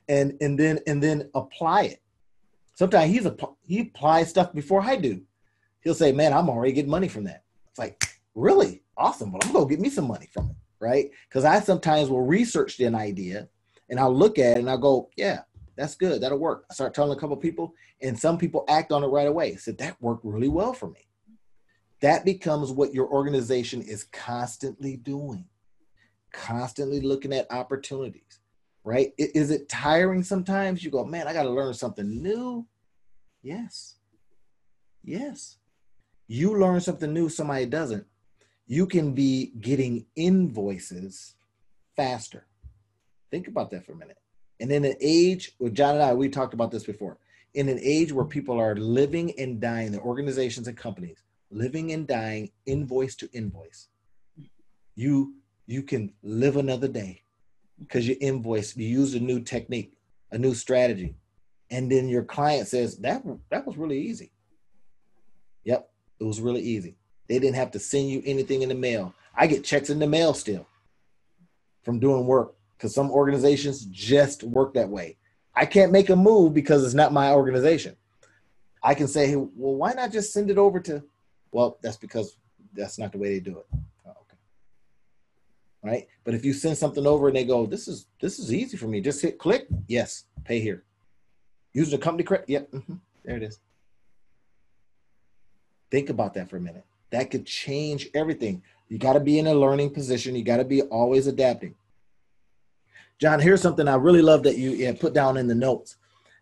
[0.09, 2.02] And, and then, and then apply it.
[2.74, 5.22] Sometimes he's a, he applies stuff before I do.
[5.81, 7.42] He'll say, man, I'm already getting money from that.
[7.68, 8.85] It's like, really?
[8.96, 9.33] Awesome.
[9.33, 11.10] Well, I'm going to get me some money from it right?
[11.28, 13.48] Because I sometimes will research an idea
[13.88, 15.40] and I'll look at it and I'll go, yeah,
[15.76, 16.20] that's good.
[16.20, 16.64] That'll work.
[16.70, 19.56] I start telling a couple people, and some people act on it right away.
[19.56, 21.08] Said that worked really well for me.
[22.00, 25.46] That becomes what your organization is constantly doing,
[26.32, 28.40] constantly looking at opportunities,
[28.84, 29.12] right?
[29.18, 30.82] Is it tiring sometimes?
[30.82, 32.66] You go, man, I got to learn something new.
[33.42, 33.96] Yes.
[35.04, 35.56] Yes.
[36.26, 38.06] You learn something new, somebody doesn't.
[38.66, 41.35] You can be getting invoices
[41.94, 42.46] faster.
[43.31, 44.18] Think about that for a minute.
[44.61, 47.18] And in an age, with John and I, we talked about this before.
[47.55, 52.07] In an age where people are living and dying, the organizations and companies living and
[52.07, 53.88] dying, invoice to invoice.
[54.94, 55.35] You
[55.66, 57.22] you can live another day
[57.81, 59.98] because you invoice, you use a new technique,
[60.31, 61.16] a new strategy,
[61.70, 64.33] and then your client says that that was really easy.
[65.64, 66.96] Yep, it was really easy.
[67.28, 69.14] They didn't have to send you anything in the mail.
[69.34, 70.66] I get checks in the mail still
[71.82, 75.16] from doing work because some organizations just work that way.
[75.54, 77.96] I can't make a move because it's not my organization.
[78.82, 81.02] I can say, well, why not just send it over to?
[81.50, 82.36] Well, that's because
[82.74, 83.66] that's not the way they do it.
[84.06, 84.36] Oh, okay.
[85.82, 86.06] Right.
[86.24, 88.86] But if you send something over and they go, this is this is easy for
[88.86, 89.00] me.
[89.00, 89.66] Just hit click.
[89.88, 90.24] Yes.
[90.44, 90.84] Pay here.
[91.72, 92.48] Use the company credit.
[92.48, 92.70] Yep.
[92.72, 92.94] Mm-hmm.
[93.24, 93.58] There it is.
[95.90, 96.84] Think about that for a minute.
[97.11, 98.62] That could change everything.
[98.88, 100.35] You got to be in a learning position.
[100.35, 101.75] You got to be always adapting.
[103.19, 105.97] John, here's something I really love that you put down in the notes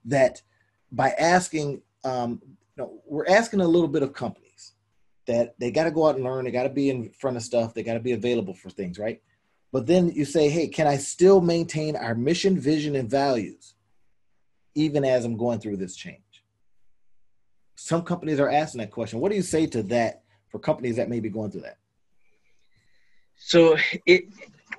[0.07, 0.43] that
[0.91, 4.73] by asking, um, you know, we're asking a little bit of companies
[5.27, 7.43] that they got to go out and learn, they got to be in front of
[7.43, 9.23] stuff, they got to be available for things, right?
[9.73, 13.75] But then you say, hey, can I still maintain our mission, vision, and values
[14.75, 16.45] even as I'm going through this change?
[17.77, 19.21] Some companies are asking that question.
[19.21, 20.24] What do you say to that
[20.55, 21.79] for companies that may be going through that?
[23.35, 24.27] So it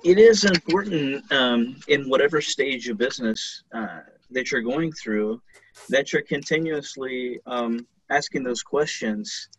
[0.02, 5.42] it is important um, in whatever stage of business uh, that you're going through
[5.90, 9.50] that you're continuously um, asking those questions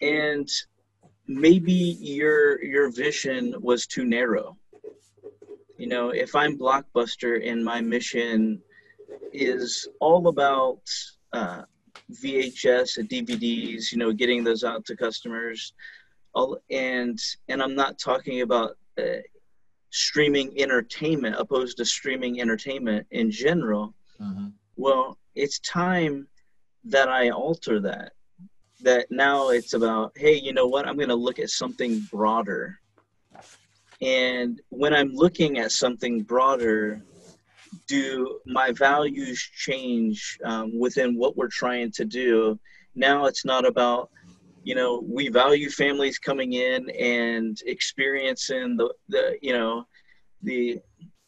[0.00, 0.48] and
[1.26, 4.56] maybe your your vision was too narrow
[5.78, 8.60] you know if i'm blockbuster and my mission
[9.32, 10.82] is all about
[11.32, 11.62] uh,
[12.10, 15.72] vhs and dvds you know getting those out to customers.
[16.32, 17.18] All, and
[17.48, 19.22] and i'm not talking about uh,
[19.90, 23.94] streaming entertainment opposed to streaming entertainment in general.
[24.20, 24.48] Uh-huh.
[24.76, 26.28] well it's time
[26.84, 28.12] that i alter that.
[28.82, 30.86] That now it's about hey you know what?
[30.86, 32.78] I'm going to look at something broader.
[34.00, 37.02] And when i'm looking at something broader
[37.90, 42.58] do my values change um, within what we're trying to do?
[42.94, 44.10] Now it's not about
[44.62, 49.86] you know we value families coming in and experiencing the the you know
[50.42, 50.80] the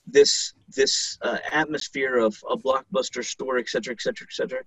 [0.06, 4.62] this this uh, atmosphere of a blockbuster store et cetera et cetera et cetera.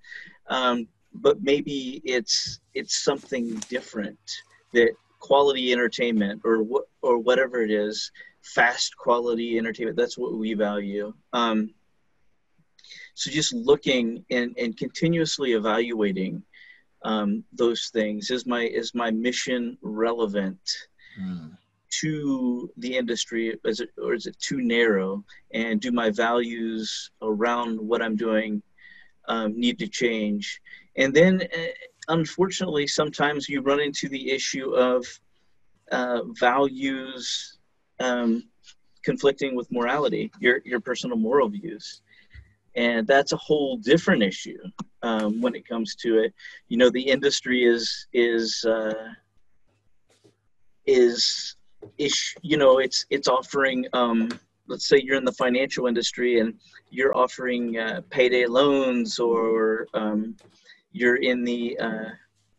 [0.47, 4.25] Um, but maybe it's it's something different
[4.73, 10.53] that quality entertainment or what or whatever it is fast quality entertainment that's what we
[10.53, 11.13] value.
[11.34, 11.60] Um,
[13.15, 16.43] so just looking and, and continuously evaluating
[17.04, 20.60] um, those things is my is my mission relevant
[21.19, 21.58] mm.
[22.01, 23.58] to the industry?
[23.63, 25.23] Is it, or is it too narrow?
[25.54, 28.62] And do my values around what i'm doing
[29.28, 30.62] um, need to change?
[30.97, 31.67] And then uh,
[32.10, 35.06] unfortunately sometimes you run into the issue of
[35.91, 37.60] uh, values
[38.01, 38.43] um,
[39.04, 42.01] conflicting with morality your your personal moral views
[42.75, 44.57] and that's a whole different issue
[45.01, 46.33] um, when it comes to it.
[46.67, 49.13] You know, the industry is is uh,
[50.85, 51.55] is
[51.97, 53.85] is you know it's it's offering.
[53.93, 54.29] Um,
[54.67, 56.55] let's say you're in the financial industry and
[56.89, 60.35] you're offering uh, payday loans, or um,
[60.91, 62.09] you're in the uh,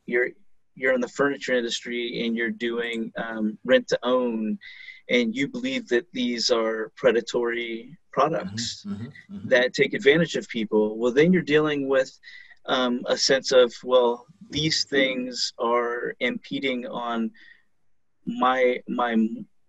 [0.07, 0.29] you're
[0.75, 4.59] you're in the furniture industry and you're doing um, rent to own
[5.09, 9.49] and you believe that these are predatory products mm-hmm, mm-hmm, mm-hmm.
[9.49, 12.11] that take advantage of people, well, then you're dealing with
[12.65, 17.31] um, a sense of, well, these things are impeding on
[18.45, 19.13] my my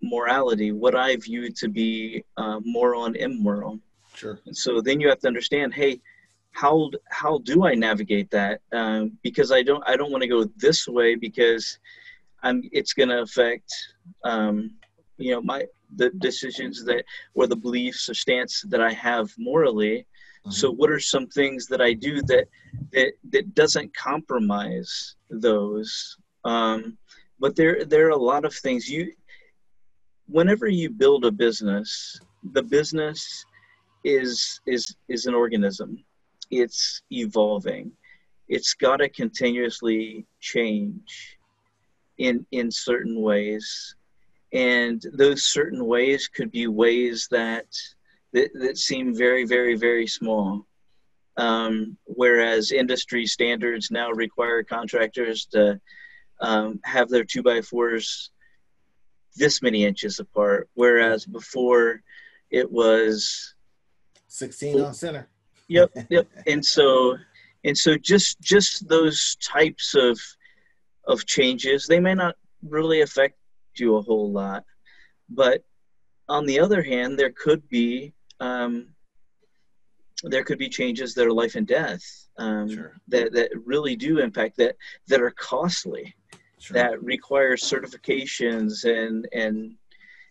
[0.02, 3.74] morality, what I view to be uh, moral and immoral.
[4.16, 4.40] Sure.
[4.46, 5.94] And so then you have to understand, hey,
[6.52, 6.76] how
[7.22, 8.56] how do I navigate that?
[8.72, 11.66] Um, because I don't I don't want to go this way because
[12.44, 13.70] I'm it's going to affect
[14.24, 14.56] um,
[15.18, 15.60] you know my
[15.96, 20.06] the decisions that or the beliefs or stance that I have morally.
[20.42, 20.52] Mm-hmm.
[20.52, 22.48] So what are some things that I do that
[22.94, 26.18] that that doesn't compromise those?
[26.44, 26.98] Um,
[27.40, 29.14] but there there are a lot of things you
[30.28, 32.20] whenever you build a business,
[32.52, 33.46] the business
[34.04, 36.04] is is is an organism.
[36.52, 37.92] It's evolving.
[38.48, 41.38] It's got to continuously change
[42.18, 43.96] in in certain ways,
[44.54, 47.66] and those certain ways could be ways that
[48.34, 50.66] that, that seem very very very small.
[51.38, 55.80] Um, whereas industry standards now require contractors to
[56.42, 58.32] um, have their two by fours
[59.38, 62.02] this many inches apart, whereas before
[62.50, 63.54] it was
[64.28, 65.28] 16 on center.
[65.68, 66.28] Yep, yep.
[66.46, 67.18] and so
[67.64, 70.20] and so just just those types of
[71.06, 72.36] of changes, they may not
[72.68, 73.38] really affect
[73.80, 74.64] you a whole lot,
[75.30, 75.64] but
[76.30, 78.90] on the other hand, there could be um,
[80.24, 82.02] there could be changes that are life and death
[82.38, 82.94] um, sure.
[83.08, 84.76] that that really do impact that
[85.08, 86.16] that are costly
[86.60, 86.74] sure.
[86.74, 89.76] that require certifications and and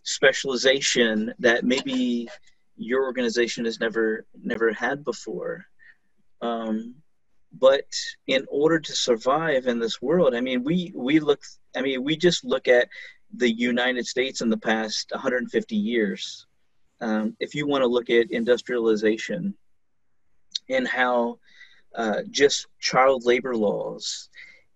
[0.02, 2.28] specialization that maybe
[2.76, 5.64] your organization has never never had before
[6.42, 6.94] um,
[7.58, 7.86] but
[8.26, 11.42] in order to survive in this world i mean we we look
[11.76, 12.88] i mean we just look at
[13.34, 16.46] the united states in the past 150 years
[17.00, 19.54] um, if you want to look at industrialization
[20.68, 21.38] and how
[21.94, 24.28] uh, just child labor laws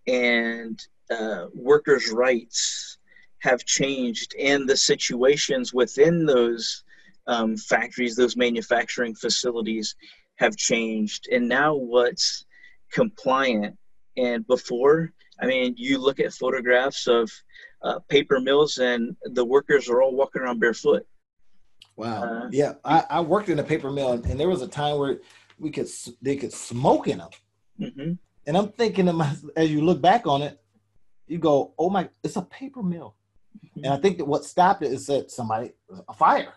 [0.07, 2.99] and uh, workers' rights
[3.41, 6.85] have changed and the situations within those
[7.27, 9.97] um, factories, those manufacturing facilities
[10.37, 11.29] have changed.
[11.31, 12.45] And now what's
[12.93, 13.77] compliant?
[14.17, 17.31] And before, I mean, you look at photographs of
[17.83, 21.07] uh, paper mills and the workers are all walking around barefoot.
[21.97, 22.23] Wow.
[22.23, 24.99] Uh, yeah, I, I, worked in a paper mill, and, and, there was a time
[24.99, 25.19] where
[25.59, 25.89] we could
[26.23, 27.29] they could smoke in them.
[27.79, 28.13] Mm-hmm.
[28.47, 30.59] And I'm thinking, of my, as you look back on it,
[31.27, 33.17] you go, oh my, it's a paper mill.
[33.65, 33.85] Mm-hmm.
[33.85, 35.73] And I think that what stopped it is that somebody,
[36.09, 36.55] a fire,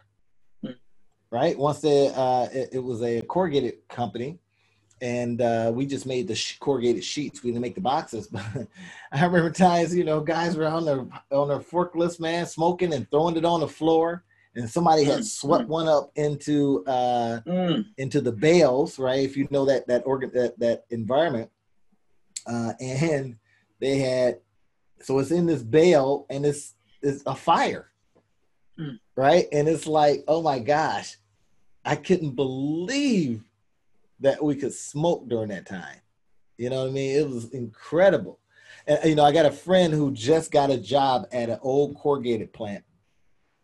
[0.64, 0.74] mm-hmm.
[1.30, 1.58] right?
[1.58, 4.40] Once they, uh, it, it, was a corrugated company
[5.04, 7.44] and uh, we just made the sh- corrugated sheets.
[7.44, 8.44] We didn't make the boxes, but
[9.12, 13.10] I remember times, you know, guys were on their on their forklifts, man, smoking and
[13.12, 14.24] throwing it on the floor,
[14.56, 15.26] and somebody had mm.
[15.26, 17.86] swept one up into uh, mm.
[17.98, 19.20] into the bales, right?
[19.20, 21.52] If you know that that organ that that environment,
[22.48, 23.36] uh, and
[23.82, 24.40] they had
[25.02, 27.90] so it's in this bale and it's it's a fire.
[28.80, 29.00] Mm.
[29.16, 29.46] Right?
[29.52, 31.18] And it's like, oh my gosh,
[31.86, 33.44] I couldn't believe
[34.24, 36.00] that we could smoke during that time.
[36.58, 37.18] You know what I mean?
[37.18, 38.40] It was incredible.
[38.88, 41.96] And you know, I got a friend who just got a job at an old
[41.98, 42.84] corrugated plant.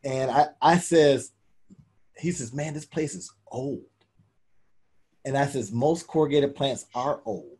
[0.04, 1.32] And I, I says,
[2.18, 3.84] he says, man, this place is old.
[5.26, 7.58] And I says, most corrugated plants are old.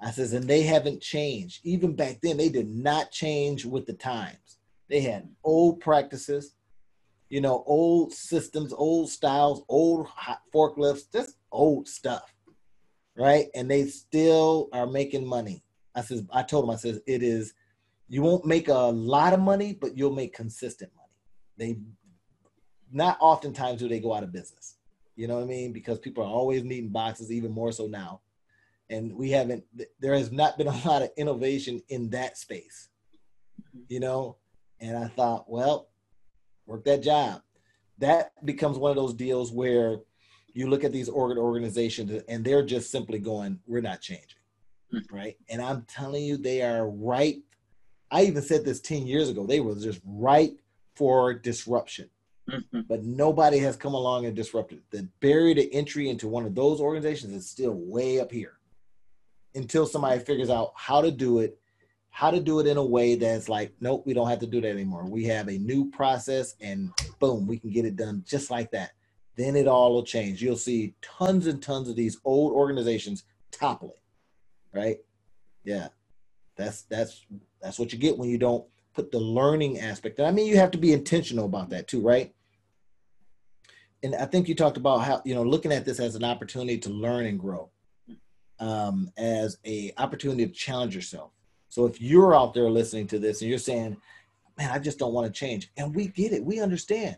[0.00, 1.60] I says, and they haven't changed.
[1.64, 4.58] Even back then, they did not change with the times.
[4.88, 6.54] They had old practices,
[7.28, 10.06] you know, old systems, old styles, old
[10.54, 12.34] forklifts, just old stuff,
[13.16, 13.46] right?
[13.54, 15.64] And they still are making money.
[15.94, 17.54] I says, I told them, I says, it is,
[18.08, 21.08] you won't make a lot of money, but you'll make consistent money.
[21.56, 21.80] They,
[22.90, 24.76] not oftentimes do they go out of business.
[25.16, 25.72] You know what I mean?
[25.72, 28.20] Because people are always needing boxes, even more so now
[28.90, 29.64] and we haven't
[30.00, 32.88] there has not been a lot of innovation in that space
[33.88, 34.36] you know
[34.80, 35.88] and i thought well
[36.66, 37.40] work that job
[37.98, 39.96] that becomes one of those deals where
[40.58, 44.38] you look at these organ organizations and they're just simply going we're not changing
[44.92, 45.16] mm-hmm.
[45.16, 47.36] right and i'm telling you they are right
[48.10, 50.52] i even said this 10 years ago they were just right
[50.94, 52.08] for disruption
[52.50, 52.80] mm-hmm.
[52.88, 56.80] but nobody has come along and disrupted the barrier to entry into one of those
[56.80, 58.58] organizations is still way up here
[59.54, 61.58] until somebody figures out how to do it,
[62.10, 64.60] how to do it in a way that's like, nope, we don't have to do
[64.60, 65.04] that anymore.
[65.04, 68.92] We have a new process and boom, we can get it done just like that.
[69.38, 70.42] Then it all will change.
[70.42, 73.22] You'll see tons and tons of these old organizations
[73.52, 73.92] toppling,
[74.74, 74.98] right?
[75.62, 75.88] Yeah.
[76.56, 77.24] That's that's
[77.62, 80.18] that's what you get when you don't put the learning aspect.
[80.18, 82.34] And I mean you have to be intentional about that too, right?
[84.02, 86.78] And I think you talked about how, you know, looking at this as an opportunity
[86.78, 87.70] to learn and grow
[88.58, 91.30] um, as a opportunity to challenge yourself.
[91.68, 93.96] So if you're out there listening to this and you're saying,
[94.56, 97.16] "Man, I just don't want to change," and we get it, we understand,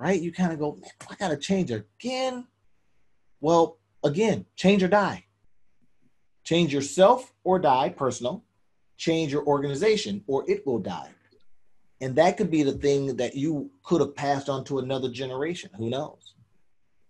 [0.00, 0.20] right?
[0.20, 0.78] You kind of go,
[1.08, 2.46] "I got to change again."
[3.40, 5.26] Well, again, change or die.
[6.44, 8.44] Change yourself or die, personal.
[8.96, 11.10] Change your organization or it will die.
[12.02, 15.70] And that could be the thing that you could have passed on to another generation.
[15.76, 16.34] Who knows?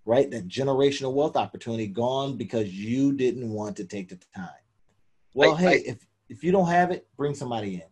[0.04, 0.30] right?
[0.30, 4.48] That generational wealth opportunity gone because you didn't want to take the time.
[5.34, 7.82] Well, I, hey, I, if if you don't have it, bring somebody in.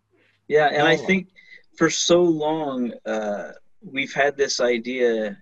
[0.49, 1.29] Yeah, and I think
[1.77, 5.39] for so long uh, we've had this idea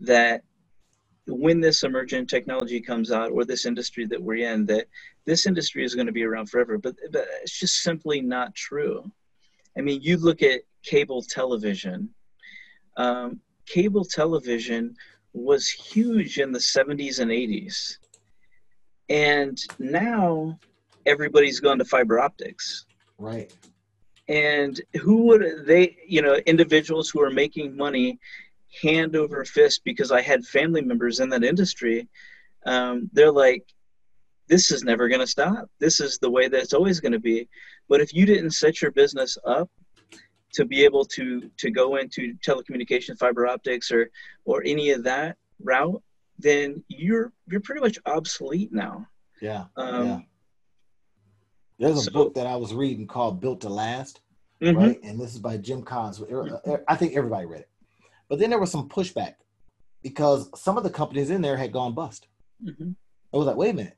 [0.00, 0.42] that
[1.26, 4.86] when this emergent technology comes out or this industry that we're in that
[5.24, 6.78] this industry is going to be around forever.
[6.78, 9.10] But, but it's just simply not true.
[9.76, 12.10] I mean you look at cable television
[12.96, 14.94] um, cable television
[15.32, 17.96] was huge in the 70s and 80s
[19.08, 20.58] and now
[21.06, 22.84] everybody's gone to fiber optics.
[23.18, 23.52] Right
[24.28, 28.18] and who would they you know individuals who are making money
[28.82, 32.08] hand over fist because i had family members in that industry
[32.64, 33.64] um, they're like
[34.48, 35.70] this is never going to stop.
[35.78, 37.48] This is the way that it's always going to be.
[37.88, 39.70] But if you didn't set your business up
[40.52, 44.10] to be able to to go into telecommunication fiber optics or
[44.44, 46.02] or any of that route
[46.38, 49.06] then you're you're pretty much obsolete now.
[49.40, 49.64] Yeah.
[49.76, 50.18] Um, yeah
[51.82, 54.20] there's a so, book that I was reading called Built to Last,
[54.62, 54.76] mm-hmm.
[54.78, 55.00] right?
[55.02, 56.22] And this is by Jim Collins.
[56.86, 57.70] I think everybody read it.
[58.28, 59.34] But then there was some pushback
[60.02, 62.28] because some of the companies in there had gone bust.
[62.64, 62.90] Mm-hmm.
[63.34, 63.96] I was like, wait a minute.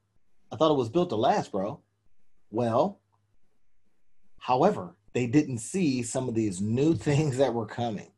[0.51, 1.80] I thought it was built to last, bro.
[2.51, 3.01] Well,
[4.39, 8.12] however, they didn't see some of these new things that were coming.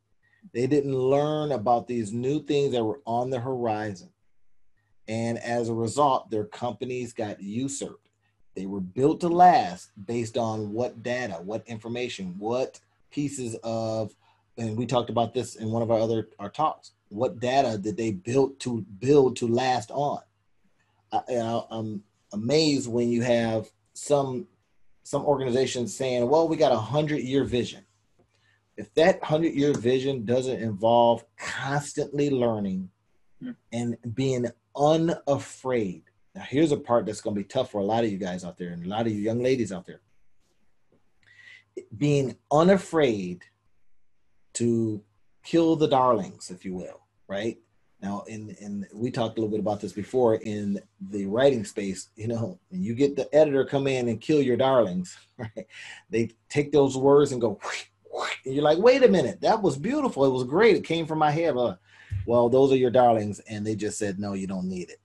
[0.54, 4.10] They didn't learn about these new things that were on the horizon.
[5.08, 8.05] And as a result, their companies got usurped
[8.56, 12.80] they were built to last based on what data, what information, what
[13.10, 14.16] pieces of,
[14.56, 16.92] and we talked about this in one of our other our talks.
[17.10, 20.20] What data did they build to build to last on?
[21.12, 22.02] I, I'm
[22.32, 24.48] amazed when you have some
[25.02, 27.84] some organizations saying, "Well, we got a hundred year vision."
[28.78, 32.90] If that hundred year vision doesn't involve constantly learning
[33.40, 33.52] hmm.
[33.72, 36.02] and being unafraid
[36.36, 38.44] now, here's a part that's going to be tough for a lot of you guys
[38.44, 40.02] out there and a lot of you young ladies out there.
[41.96, 43.42] Being unafraid
[44.54, 45.02] to
[45.42, 47.58] kill the darlings, if you will, right?
[48.02, 52.10] Now, in we talked a little bit about this before in the writing space.
[52.16, 55.66] You know, when you get the editor come in and kill your darlings, right?
[56.10, 57.58] They take those words and go,
[58.44, 60.26] and you're like, wait a minute, that was beautiful.
[60.26, 60.76] It was great.
[60.76, 61.56] It came from my head.
[61.56, 61.76] Uh.
[62.26, 65.00] Well, those are your darlings, and they just said, no, you don't need it.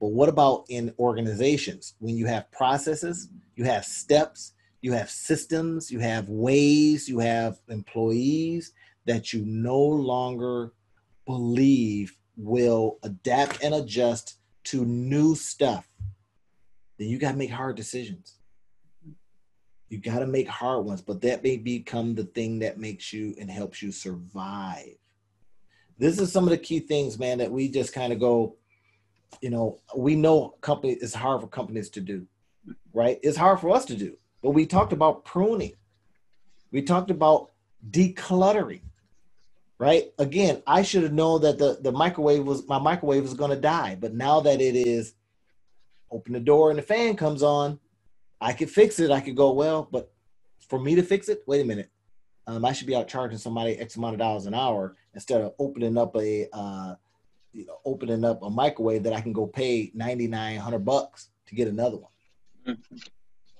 [0.00, 5.90] But what about in organizations when you have processes, you have steps, you have systems,
[5.90, 8.72] you have ways, you have employees
[9.06, 10.72] that you no longer
[11.26, 15.88] believe will adapt and adjust to new stuff?
[16.98, 18.36] Then you got to make hard decisions.
[19.88, 23.34] You got to make hard ones, but that may become the thing that makes you
[23.40, 24.96] and helps you survive.
[25.98, 28.56] This is some of the key things, man, that we just kind of go,
[29.40, 32.26] you know, we know company it's hard for companies to do,
[32.92, 33.18] right?
[33.22, 34.16] It's hard for us to do.
[34.42, 35.72] But we talked about pruning.
[36.70, 37.50] We talked about
[37.90, 38.80] decluttering.
[39.78, 40.06] Right?
[40.18, 43.96] Again, I should have known that the, the microwave was my microwave was gonna die.
[44.00, 45.14] But now that it is
[46.10, 47.78] open the door and the fan comes on,
[48.40, 49.10] I could fix it.
[49.10, 50.12] I could go, well, but
[50.68, 51.90] for me to fix it, wait a minute.
[52.46, 55.52] Um, I should be out charging somebody X amount of dollars an hour instead of
[55.58, 56.94] opening up a uh,
[57.56, 61.54] you know, opening up a microwave that I can go pay 99, 100 bucks to
[61.54, 62.78] get another one.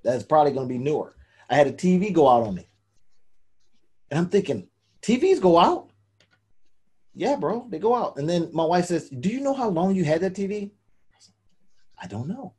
[0.04, 1.16] That's probably going to be newer.
[1.48, 2.68] I had a TV go out on me.
[4.10, 4.68] And I'm thinking,
[5.00, 5.90] TVs go out?
[7.14, 8.18] Yeah, bro, they go out.
[8.18, 10.70] And then my wife says, Do you know how long you had that TV?
[12.00, 12.52] I don't know.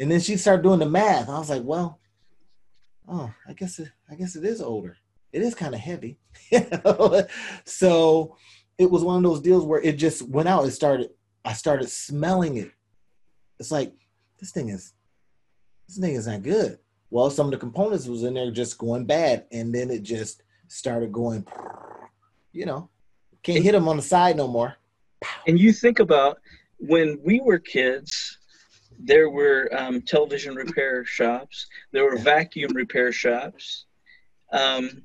[0.00, 1.28] And then she started doing the math.
[1.28, 2.00] I was like, Well,
[3.08, 4.96] oh, I guess it, I guess it is older.
[5.32, 6.18] It is kind of heavy.
[7.64, 8.36] so
[8.82, 10.66] it was one of those deals where it just went out.
[10.66, 11.10] It started.
[11.44, 12.72] I started smelling it.
[13.58, 13.94] It's like
[14.38, 14.92] this thing is
[15.88, 16.78] this thing is not good.
[17.10, 20.42] Well, some of the components was in there just going bad, and then it just
[20.68, 21.46] started going.
[22.52, 22.90] You know,
[23.42, 24.76] can't hit them on the side no more.
[25.46, 26.38] And you think about
[26.78, 28.38] when we were kids,
[28.98, 32.24] there were um, television repair shops, there were yeah.
[32.24, 33.86] vacuum repair shops,
[34.52, 35.02] um,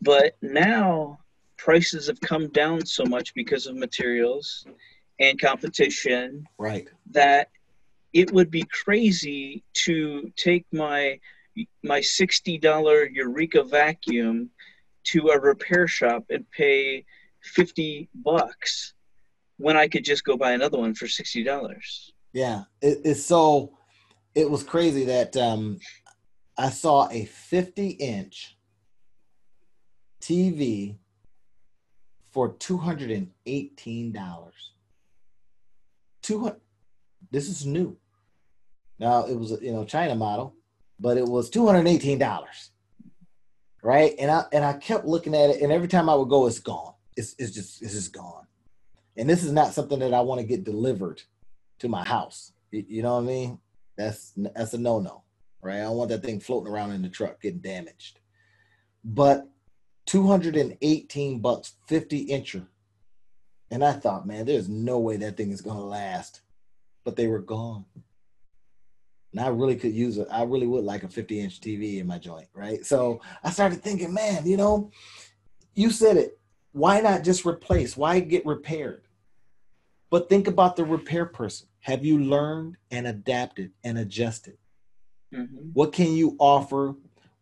[0.00, 1.18] but now
[1.58, 4.66] prices have come down so much because of materials
[5.20, 6.88] and competition right.
[7.10, 7.48] that
[8.12, 11.18] it would be crazy to take my
[11.82, 14.50] my $60 eureka vacuum
[15.04, 17.04] to a repair shop and pay
[17.42, 18.92] 50 bucks
[19.56, 23.72] when i could just go buy another one for $60 yeah it, it's so
[24.34, 25.78] it was crazy that um
[26.58, 28.56] i saw a 50 inch
[30.20, 30.96] tv
[32.36, 33.30] for $218.
[36.22, 36.60] 200
[37.30, 37.96] This is new.
[38.98, 40.54] Now it was a you know China model,
[41.00, 42.68] but it was $218.
[43.82, 44.14] Right?
[44.18, 46.58] And I and I kept looking at it and every time I would go it's
[46.58, 46.92] gone.
[47.16, 48.46] It's it's just it's just gone.
[49.16, 51.22] And this is not something that I want to get delivered
[51.78, 52.52] to my house.
[52.70, 53.58] You know what I mean?
[53.96, 55.22] That's that's a no-no,
[55.62, 55.78] right?
[55.78, 58.20] I don't want that thing floating around in the truck getting damaged.
[59.02, 59.48] But
[60.06, 62.66] 218 bucks, 50 incher.
[63.70, 66.40] And I thought, man, there's no way that thing is gonna last.
[67.04, 67.84] But they were gone.
[69.32, 70.28] And I really could use it.
[70.30, 72.84] I really would like a 50 inch TV in my joint, right?
[72.86, 74.90] So I started thinking, man, you know,
[75.74, 76.38] you said it.
[76.72, 77.96] Why not just replace?
[77.96, 79.02] Why get repaired?
[80.10, 81.68] But think about the repair person.
[81.80, 84.56] Have you learned and adapted and adjusted?
[85.34, 85.70] Mm-hmm.
[85.72, 86.94] What can you offer?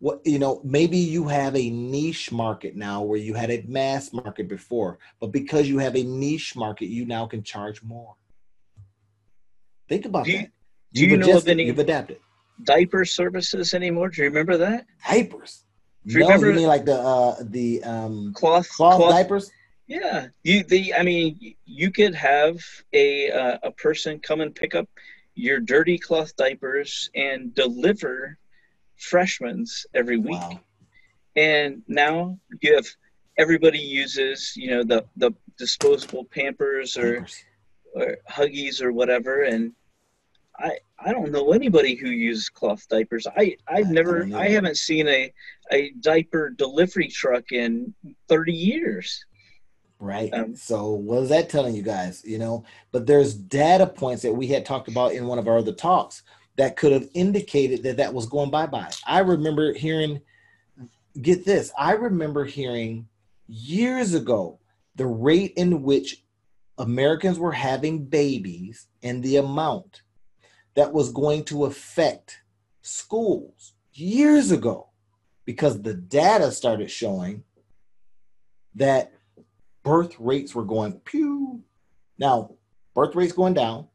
[0.05, 4.13] What you know, maybe you have a niche market now where you had a mass
[4.13, 8.15] market before, but because you have a niche market, you now can charge more.
[9.89, 10.51] Think about do you, that.
[10.93, 12.19] Do you've you know of any you've adapted
[12.65, 14.11] diaper services anymore?
[14.11, 14.85] Do you remember that?
[15.09, 15.65] Diapers.
[16.07, 19.51] Do you no, remember you mean like the uh the um cloth cloth, cloth diapers?
[19.87, 22.61] Yeah, you the I mean you could have
[22.93, 24.87] a uh, a person come and pick up
[25.35, 28.37] your dirty cloth diapers and deliver
[29.05, 30.41] freshmen's every week.
[30.41, 30.61] Wow.
[31.37, 32.87] And now you have
[33.39, 37.45] everybody uses you know the the disposable Pampers or Pampers.
[37.95, 39.73] or Huggies or whatever, and
[40.59, 43.27] I I don't know anybody who uses cloth diapers.
[43.27, 45.33] I I've never I, I haven't seen a
[45.71, 47.95] a diaper delivery truck in
[48.29, 49.25] 30 years
[50.01, 54.23] right um, so what is that telling you guys you know but there's data points
[54.23, 56.23] that we had talked about in one of our other talks
[56.57, 60.21] that could have indicated that that was going bye-bye i remember hearing
[61.21, 63.07] get this i remember hearing
[63.47, 64.59] years ago
[64.97, 66.23] the rate in which
[66.79, 70.03] americans were having babies and the amount
[70.75, 72.41] that was going to affect
[72.83, 74.89] schools years ago
[75.45, 77.45] because the data started showing
[78.75, 79.13] that
[79.83, 81.63] birth rates were going pew.
[82.19, 82.55] Now,
[82.95, 83.87] birth rates going down.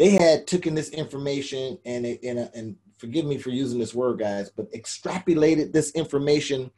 [0.00, 4.48] They had taken this information and and, and forgive me for using this word, guys,
[4.48, 6.70] but extrapolated this information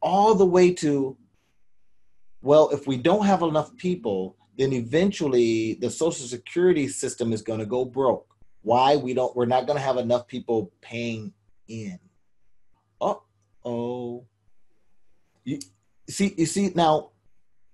[0.00, 1.16] all the way to
[2.40, 7.58] well, if we don't have enough people, then eventually the social security system is going
[7.58, 8.32] to go broke.
[8.62, 11.32] Why we don't we're not going to have enough people paying
[11.66, 11.98] in.
[13.00, 13.14] Uh
[13.64, 14.24] oh.
[15.42, 15.58] You
[16.08, 17.10] see you see now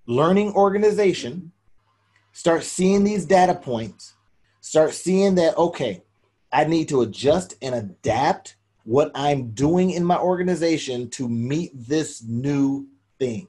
[0.07, 1.53] learning organization,
[2.33, 4.15] start seeing these data points,
[4.65, 6.03] start seeing that, okay,
[6.51, 12.23] I need to adjust and adapt what I'm doing in my organization to meet this
[12.23, 12.89] new
[13.19, 13.47] thing.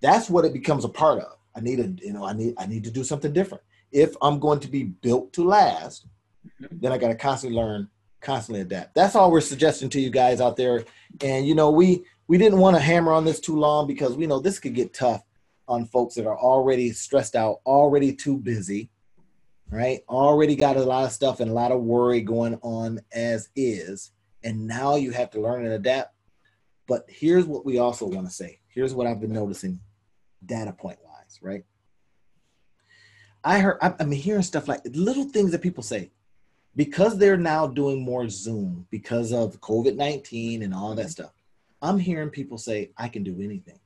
[0.00, 1.36] That's what it becomes a part of.
[1.54, 3.62] I need to, you know, I need I need to do something different.
[3.92, 6.06] If I'm going to be built to last,
[6.58, 7.88] then I got to constantly learn,
[8.20, 8.96] constantly adapt.
[8.96, 10.84] That's all we're suggesting to you guys out there.
[11.20, 14.26] And you know, we we didn't want to hammer on this too long because we
[14.26, 15.22] know this could get tough
[15.68, 18.90] on folks that are already stressed out, already too busy,
[19.70, 20.00] right?
[20.08, 24.10] Already got a lot of stuff and a lot of worry going on as is.
[24.44, 26.14] And now you have to learn and adapt.
[26.86, 28.60] But here's what we also want to say.
[28.68, 29.80] Here's what I've been noticing
[30.44, 31.64] data point wise, right?
[33.44, 36.12] I heard, I'm hearing stuff like little things that people say
[36.76, 41.32] because they're now doing more Zoom because of COVID 19 and all that stuff.
[41.80, 43.80] I'm hearing people say, I can do anything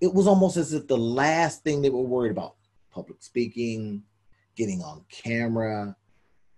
[0.00, 2.54] it was almost as if the last thing they were worried about
[2.90, 4.02] public speaking,
[4.58, 5.96] getting on camera,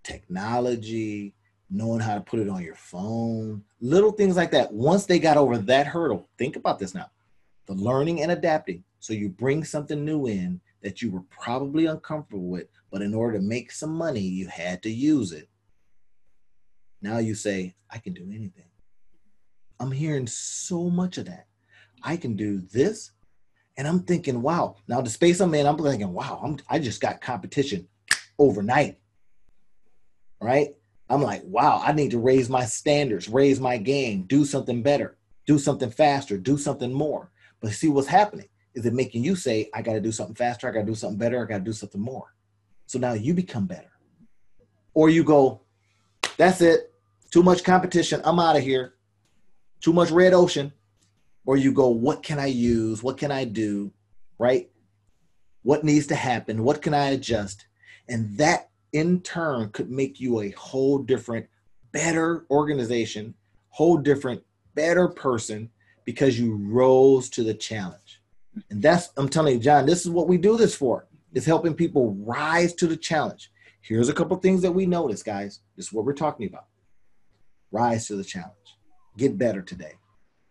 [0.03, 1.35] technology,
[1.69, 4.73] knowing how to put it on your phone, little things like that.
[4.73, 7.09] Once they got over that hurdle, think about this now
[7.67, 8.83] the learning and adapting.
[8.99, 13.37] So you bring something new in that you were probably uncomfortable with, but in order
[13.37, 15.47] to make some money, you had to use it.
[17.03, 18.65] Now you say, I can do anything.
[19.79, 21.45] I'm hearing so much of that.
[22.03, 23.11] I can do this,
[23.77, 24.75] and I'm thinking, wow.
[24.87, 27.87] Now the space I'm in, I'm thinking, wow, I'm I just got competition
[28.41, 28.97] overnight.
[30.41, 30.75] Right?
[31.09, 35.17] I'm like, wow, I need to raise my standards, raise my game, do something better,
[35.45, 37.31] do something faster, do something more.
[37.59, 40.67] But see what's happening is it making you say, I got to do something faster,
[40.67, 42.33] I got to do something better, I got to do something more.
[42.87, 43.91] So now you become better.
[44.93, 45.61] Or you go,
[46.37, 46.93] that's it,
[47.29, 48.95] too much competition, I'm out of here.
[49.81, 50.71] Too much red ocean,
[51.45, 53.01] or you go, what can I use?
[53.01, 53.91] What can I do?
[54.37, 54.69] Right?
[55.63, 56.63] What needs to happen?
[56.63, 57.65] What can I adjust?
[58.11, 61.47] And that in turn could make you a whole different,
[61.91, 63.33] better organization,
[63.69, 64.43] whole different,
[64.75, 65.71] better person
[66.05, 68.21] because you rose to the challenge.
[68.69, 71.73] And that's, I'm telling you, John, this is what we do this for, is helping
[71.73, 73.49] people rise to the challenge.
[73.81, 75.61] Here's a couple things that we notice, guys.
[75.75, 76.65] This is what we're talking about.
[77.71, 78.55] Rise to the challenge.
[79.17, 79.95] Get better today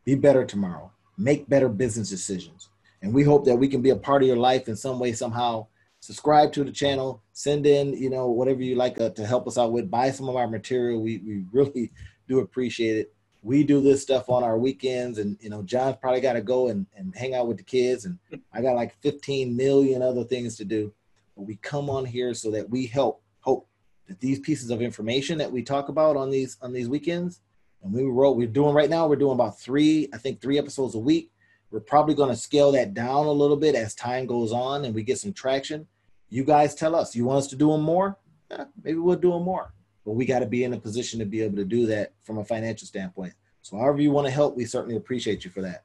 [0.04, 2.70] be better tomorrow, make better business decisions.
[3.02, 5.12] And we hope that we can be a part of your life in some way,
[5.12, 5.66] somehow,
[6.00, 9.58] subscribe to the channel, send in, you know, whatever you like uh, to help us
[9.58, 11.00] out with, buy some of our material.
[11.00, 11.92] We, we really
[12.26, 13.14] do appreciate it.
[13.42, 16.68] We do this stuff on our weekends and, you know, John's probably got to go
[16.68, 18.18] and, and hang out with the kids and
[18.52, 20.92] I got like 15 million other things to do.
[21.36, 23.66] But we come on here so that we help hope
[24.08, 27.40] that these pieces of information that we talk about on these, on these weekends
[27.82, 30.94] and we wrote, we're doing right now, we're doing about three, I think three episodes
[30.94, 31.30] a week.
[31.70, 34.94] We're probably going to scale that down a little bit as time goes on and
[34.94, 35.86] we get some traction.
[36.30, 38.16] You guys tell us, you want us to do them more?
[38.50, 39.74] Eh, maybe we'll do them more.
[40.04, 42.38] But we got to be in a position to be able to do that from
[42.38, 43.34] a financial standpoint.
[43.62, 45.84] So, however you want to help, we certainly appreciate you for that.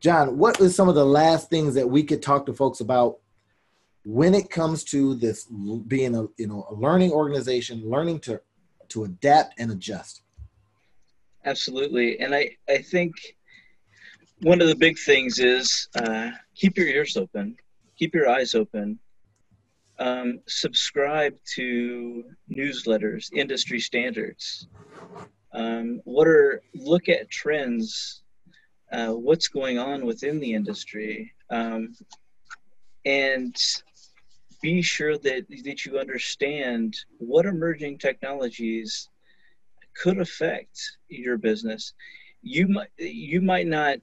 [0.00, 3.18] John, what is some of the last things that we could talk to folks about
[4.04, 5.46] when it comes to this
[5.88, 8.40] being a you know a learning organization, learning to
[8.88, 10.22] to adapt and adjust?
[11.44, 13.14] Absolutely, and I I think
[14.42, 17.56] one of the big things is uh, keep your ears open,
[17.96, 18.98] keep your eyes open.
[19.98, 22.24] Um, subscribe to
[22.54, 24.68] newsletters, industry standards.
[25.52, 28.22] Um, what are look at trends?
[28.92, 31.94] Uh, what's going on within the industry, um,
[33.04, 33.56] and
[34.62, 39.08] be sure that that you understand what emerging technologies
[39.96, 40.78] could affect
[41.08, 41.94] your business.
[42.42, 43.98] You might you might not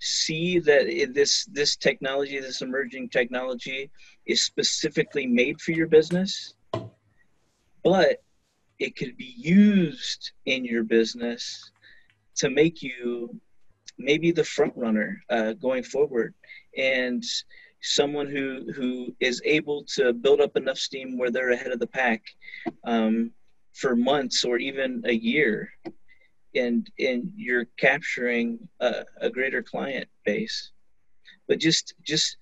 [0.00, 3.90] see that this this technology, this emerging technology,
[4.26, 6.54] is specifically made for your business,
[7.82, 8.22] but
[8.78, 11.72] it could be used in your business
[12.36, 13.40] to make you
[13.98, 16.34] maybe the front runner uh, going forward.
[16.76, 17.24] And
[17.80, 21.86] someone who who is able to build up enough steam where they're ahead of the
[21.86, 22.22] pack
[22.84, 23.30] um,
[23.72, 25.70] for months or even a year
[26.54, 30.70] and and you're capturing a, a greater client base.
[31.46, 32.36] But just just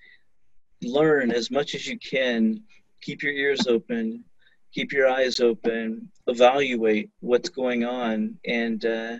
[0.82, 2.62] learn as much as you can.
[3.02, 4.24] Keep your ears open.
[4.72, 6.08] Keep your eyes open.
[6.26, 9.16] Evaluate what's going on and uh,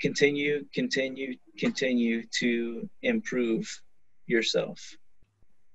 [0.00, 3.82] continue continue continue to improve
[4.26, 4.96] yourself.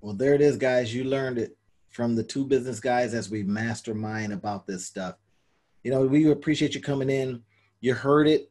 [0.00, 0.94] Well there it is guys.
[0.94, 1.56] You learned it
[1.90, 5.16] from the two business guys as we mastermind about this stuff.
[5.82, 7.42] You know we appreciate you coming in
[7.82, 8.50] you heard it.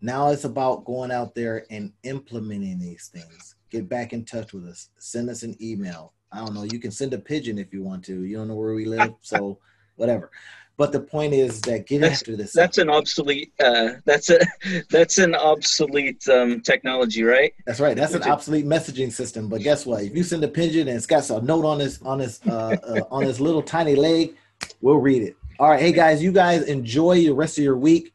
[0.00, 3.56] Now it's about going out there and implementing these things.
[3.70, 4.88] Get back in touch with us.
[4.98, 6.14] Send us an email.
[6.32, 6.62] I don't know.
[6.62, 8.22] You can send a pigeon if you want to.
[8.22, 9.58] You don't know where we live, so
[9.96, 10.30] whatever.
[10.76, 12.52] But the point is that get that's, after this.
[12.52, 13.52] That's an obsolete.
[13.58, 14.38] Uh, that's a
[14.90, 17.52] that's an obsolete um, technology, right?
[17.66, 17.96] That's right.
[17.96, 19.48] That's an obsolete messaging system.
[19.48, 20.04] But guess what?
[20.04, 22.76] If you send a pigeon and it's got a note on this on this uh,
[22.80, 24.36] uh, on this little tiny leg,
[24.80, 25.36] we'll read it.
[25.58, 28.12] All right, hey guys, you guys enjoy the rest of your week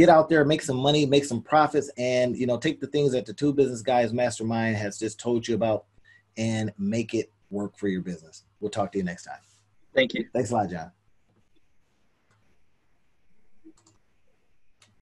[0.00, 3.12] get out there, make some money, make some profits, and you know, take the things
[3.12, 5.84] that the two business guys mastermind has just told you about
[6.38, 8.44] and make it work for your business.
[8.60, 9.40] We'll talk to you next time.
[9.94, 10.26] Thank you.
[10.32, 10.90] Thanks a lot, John.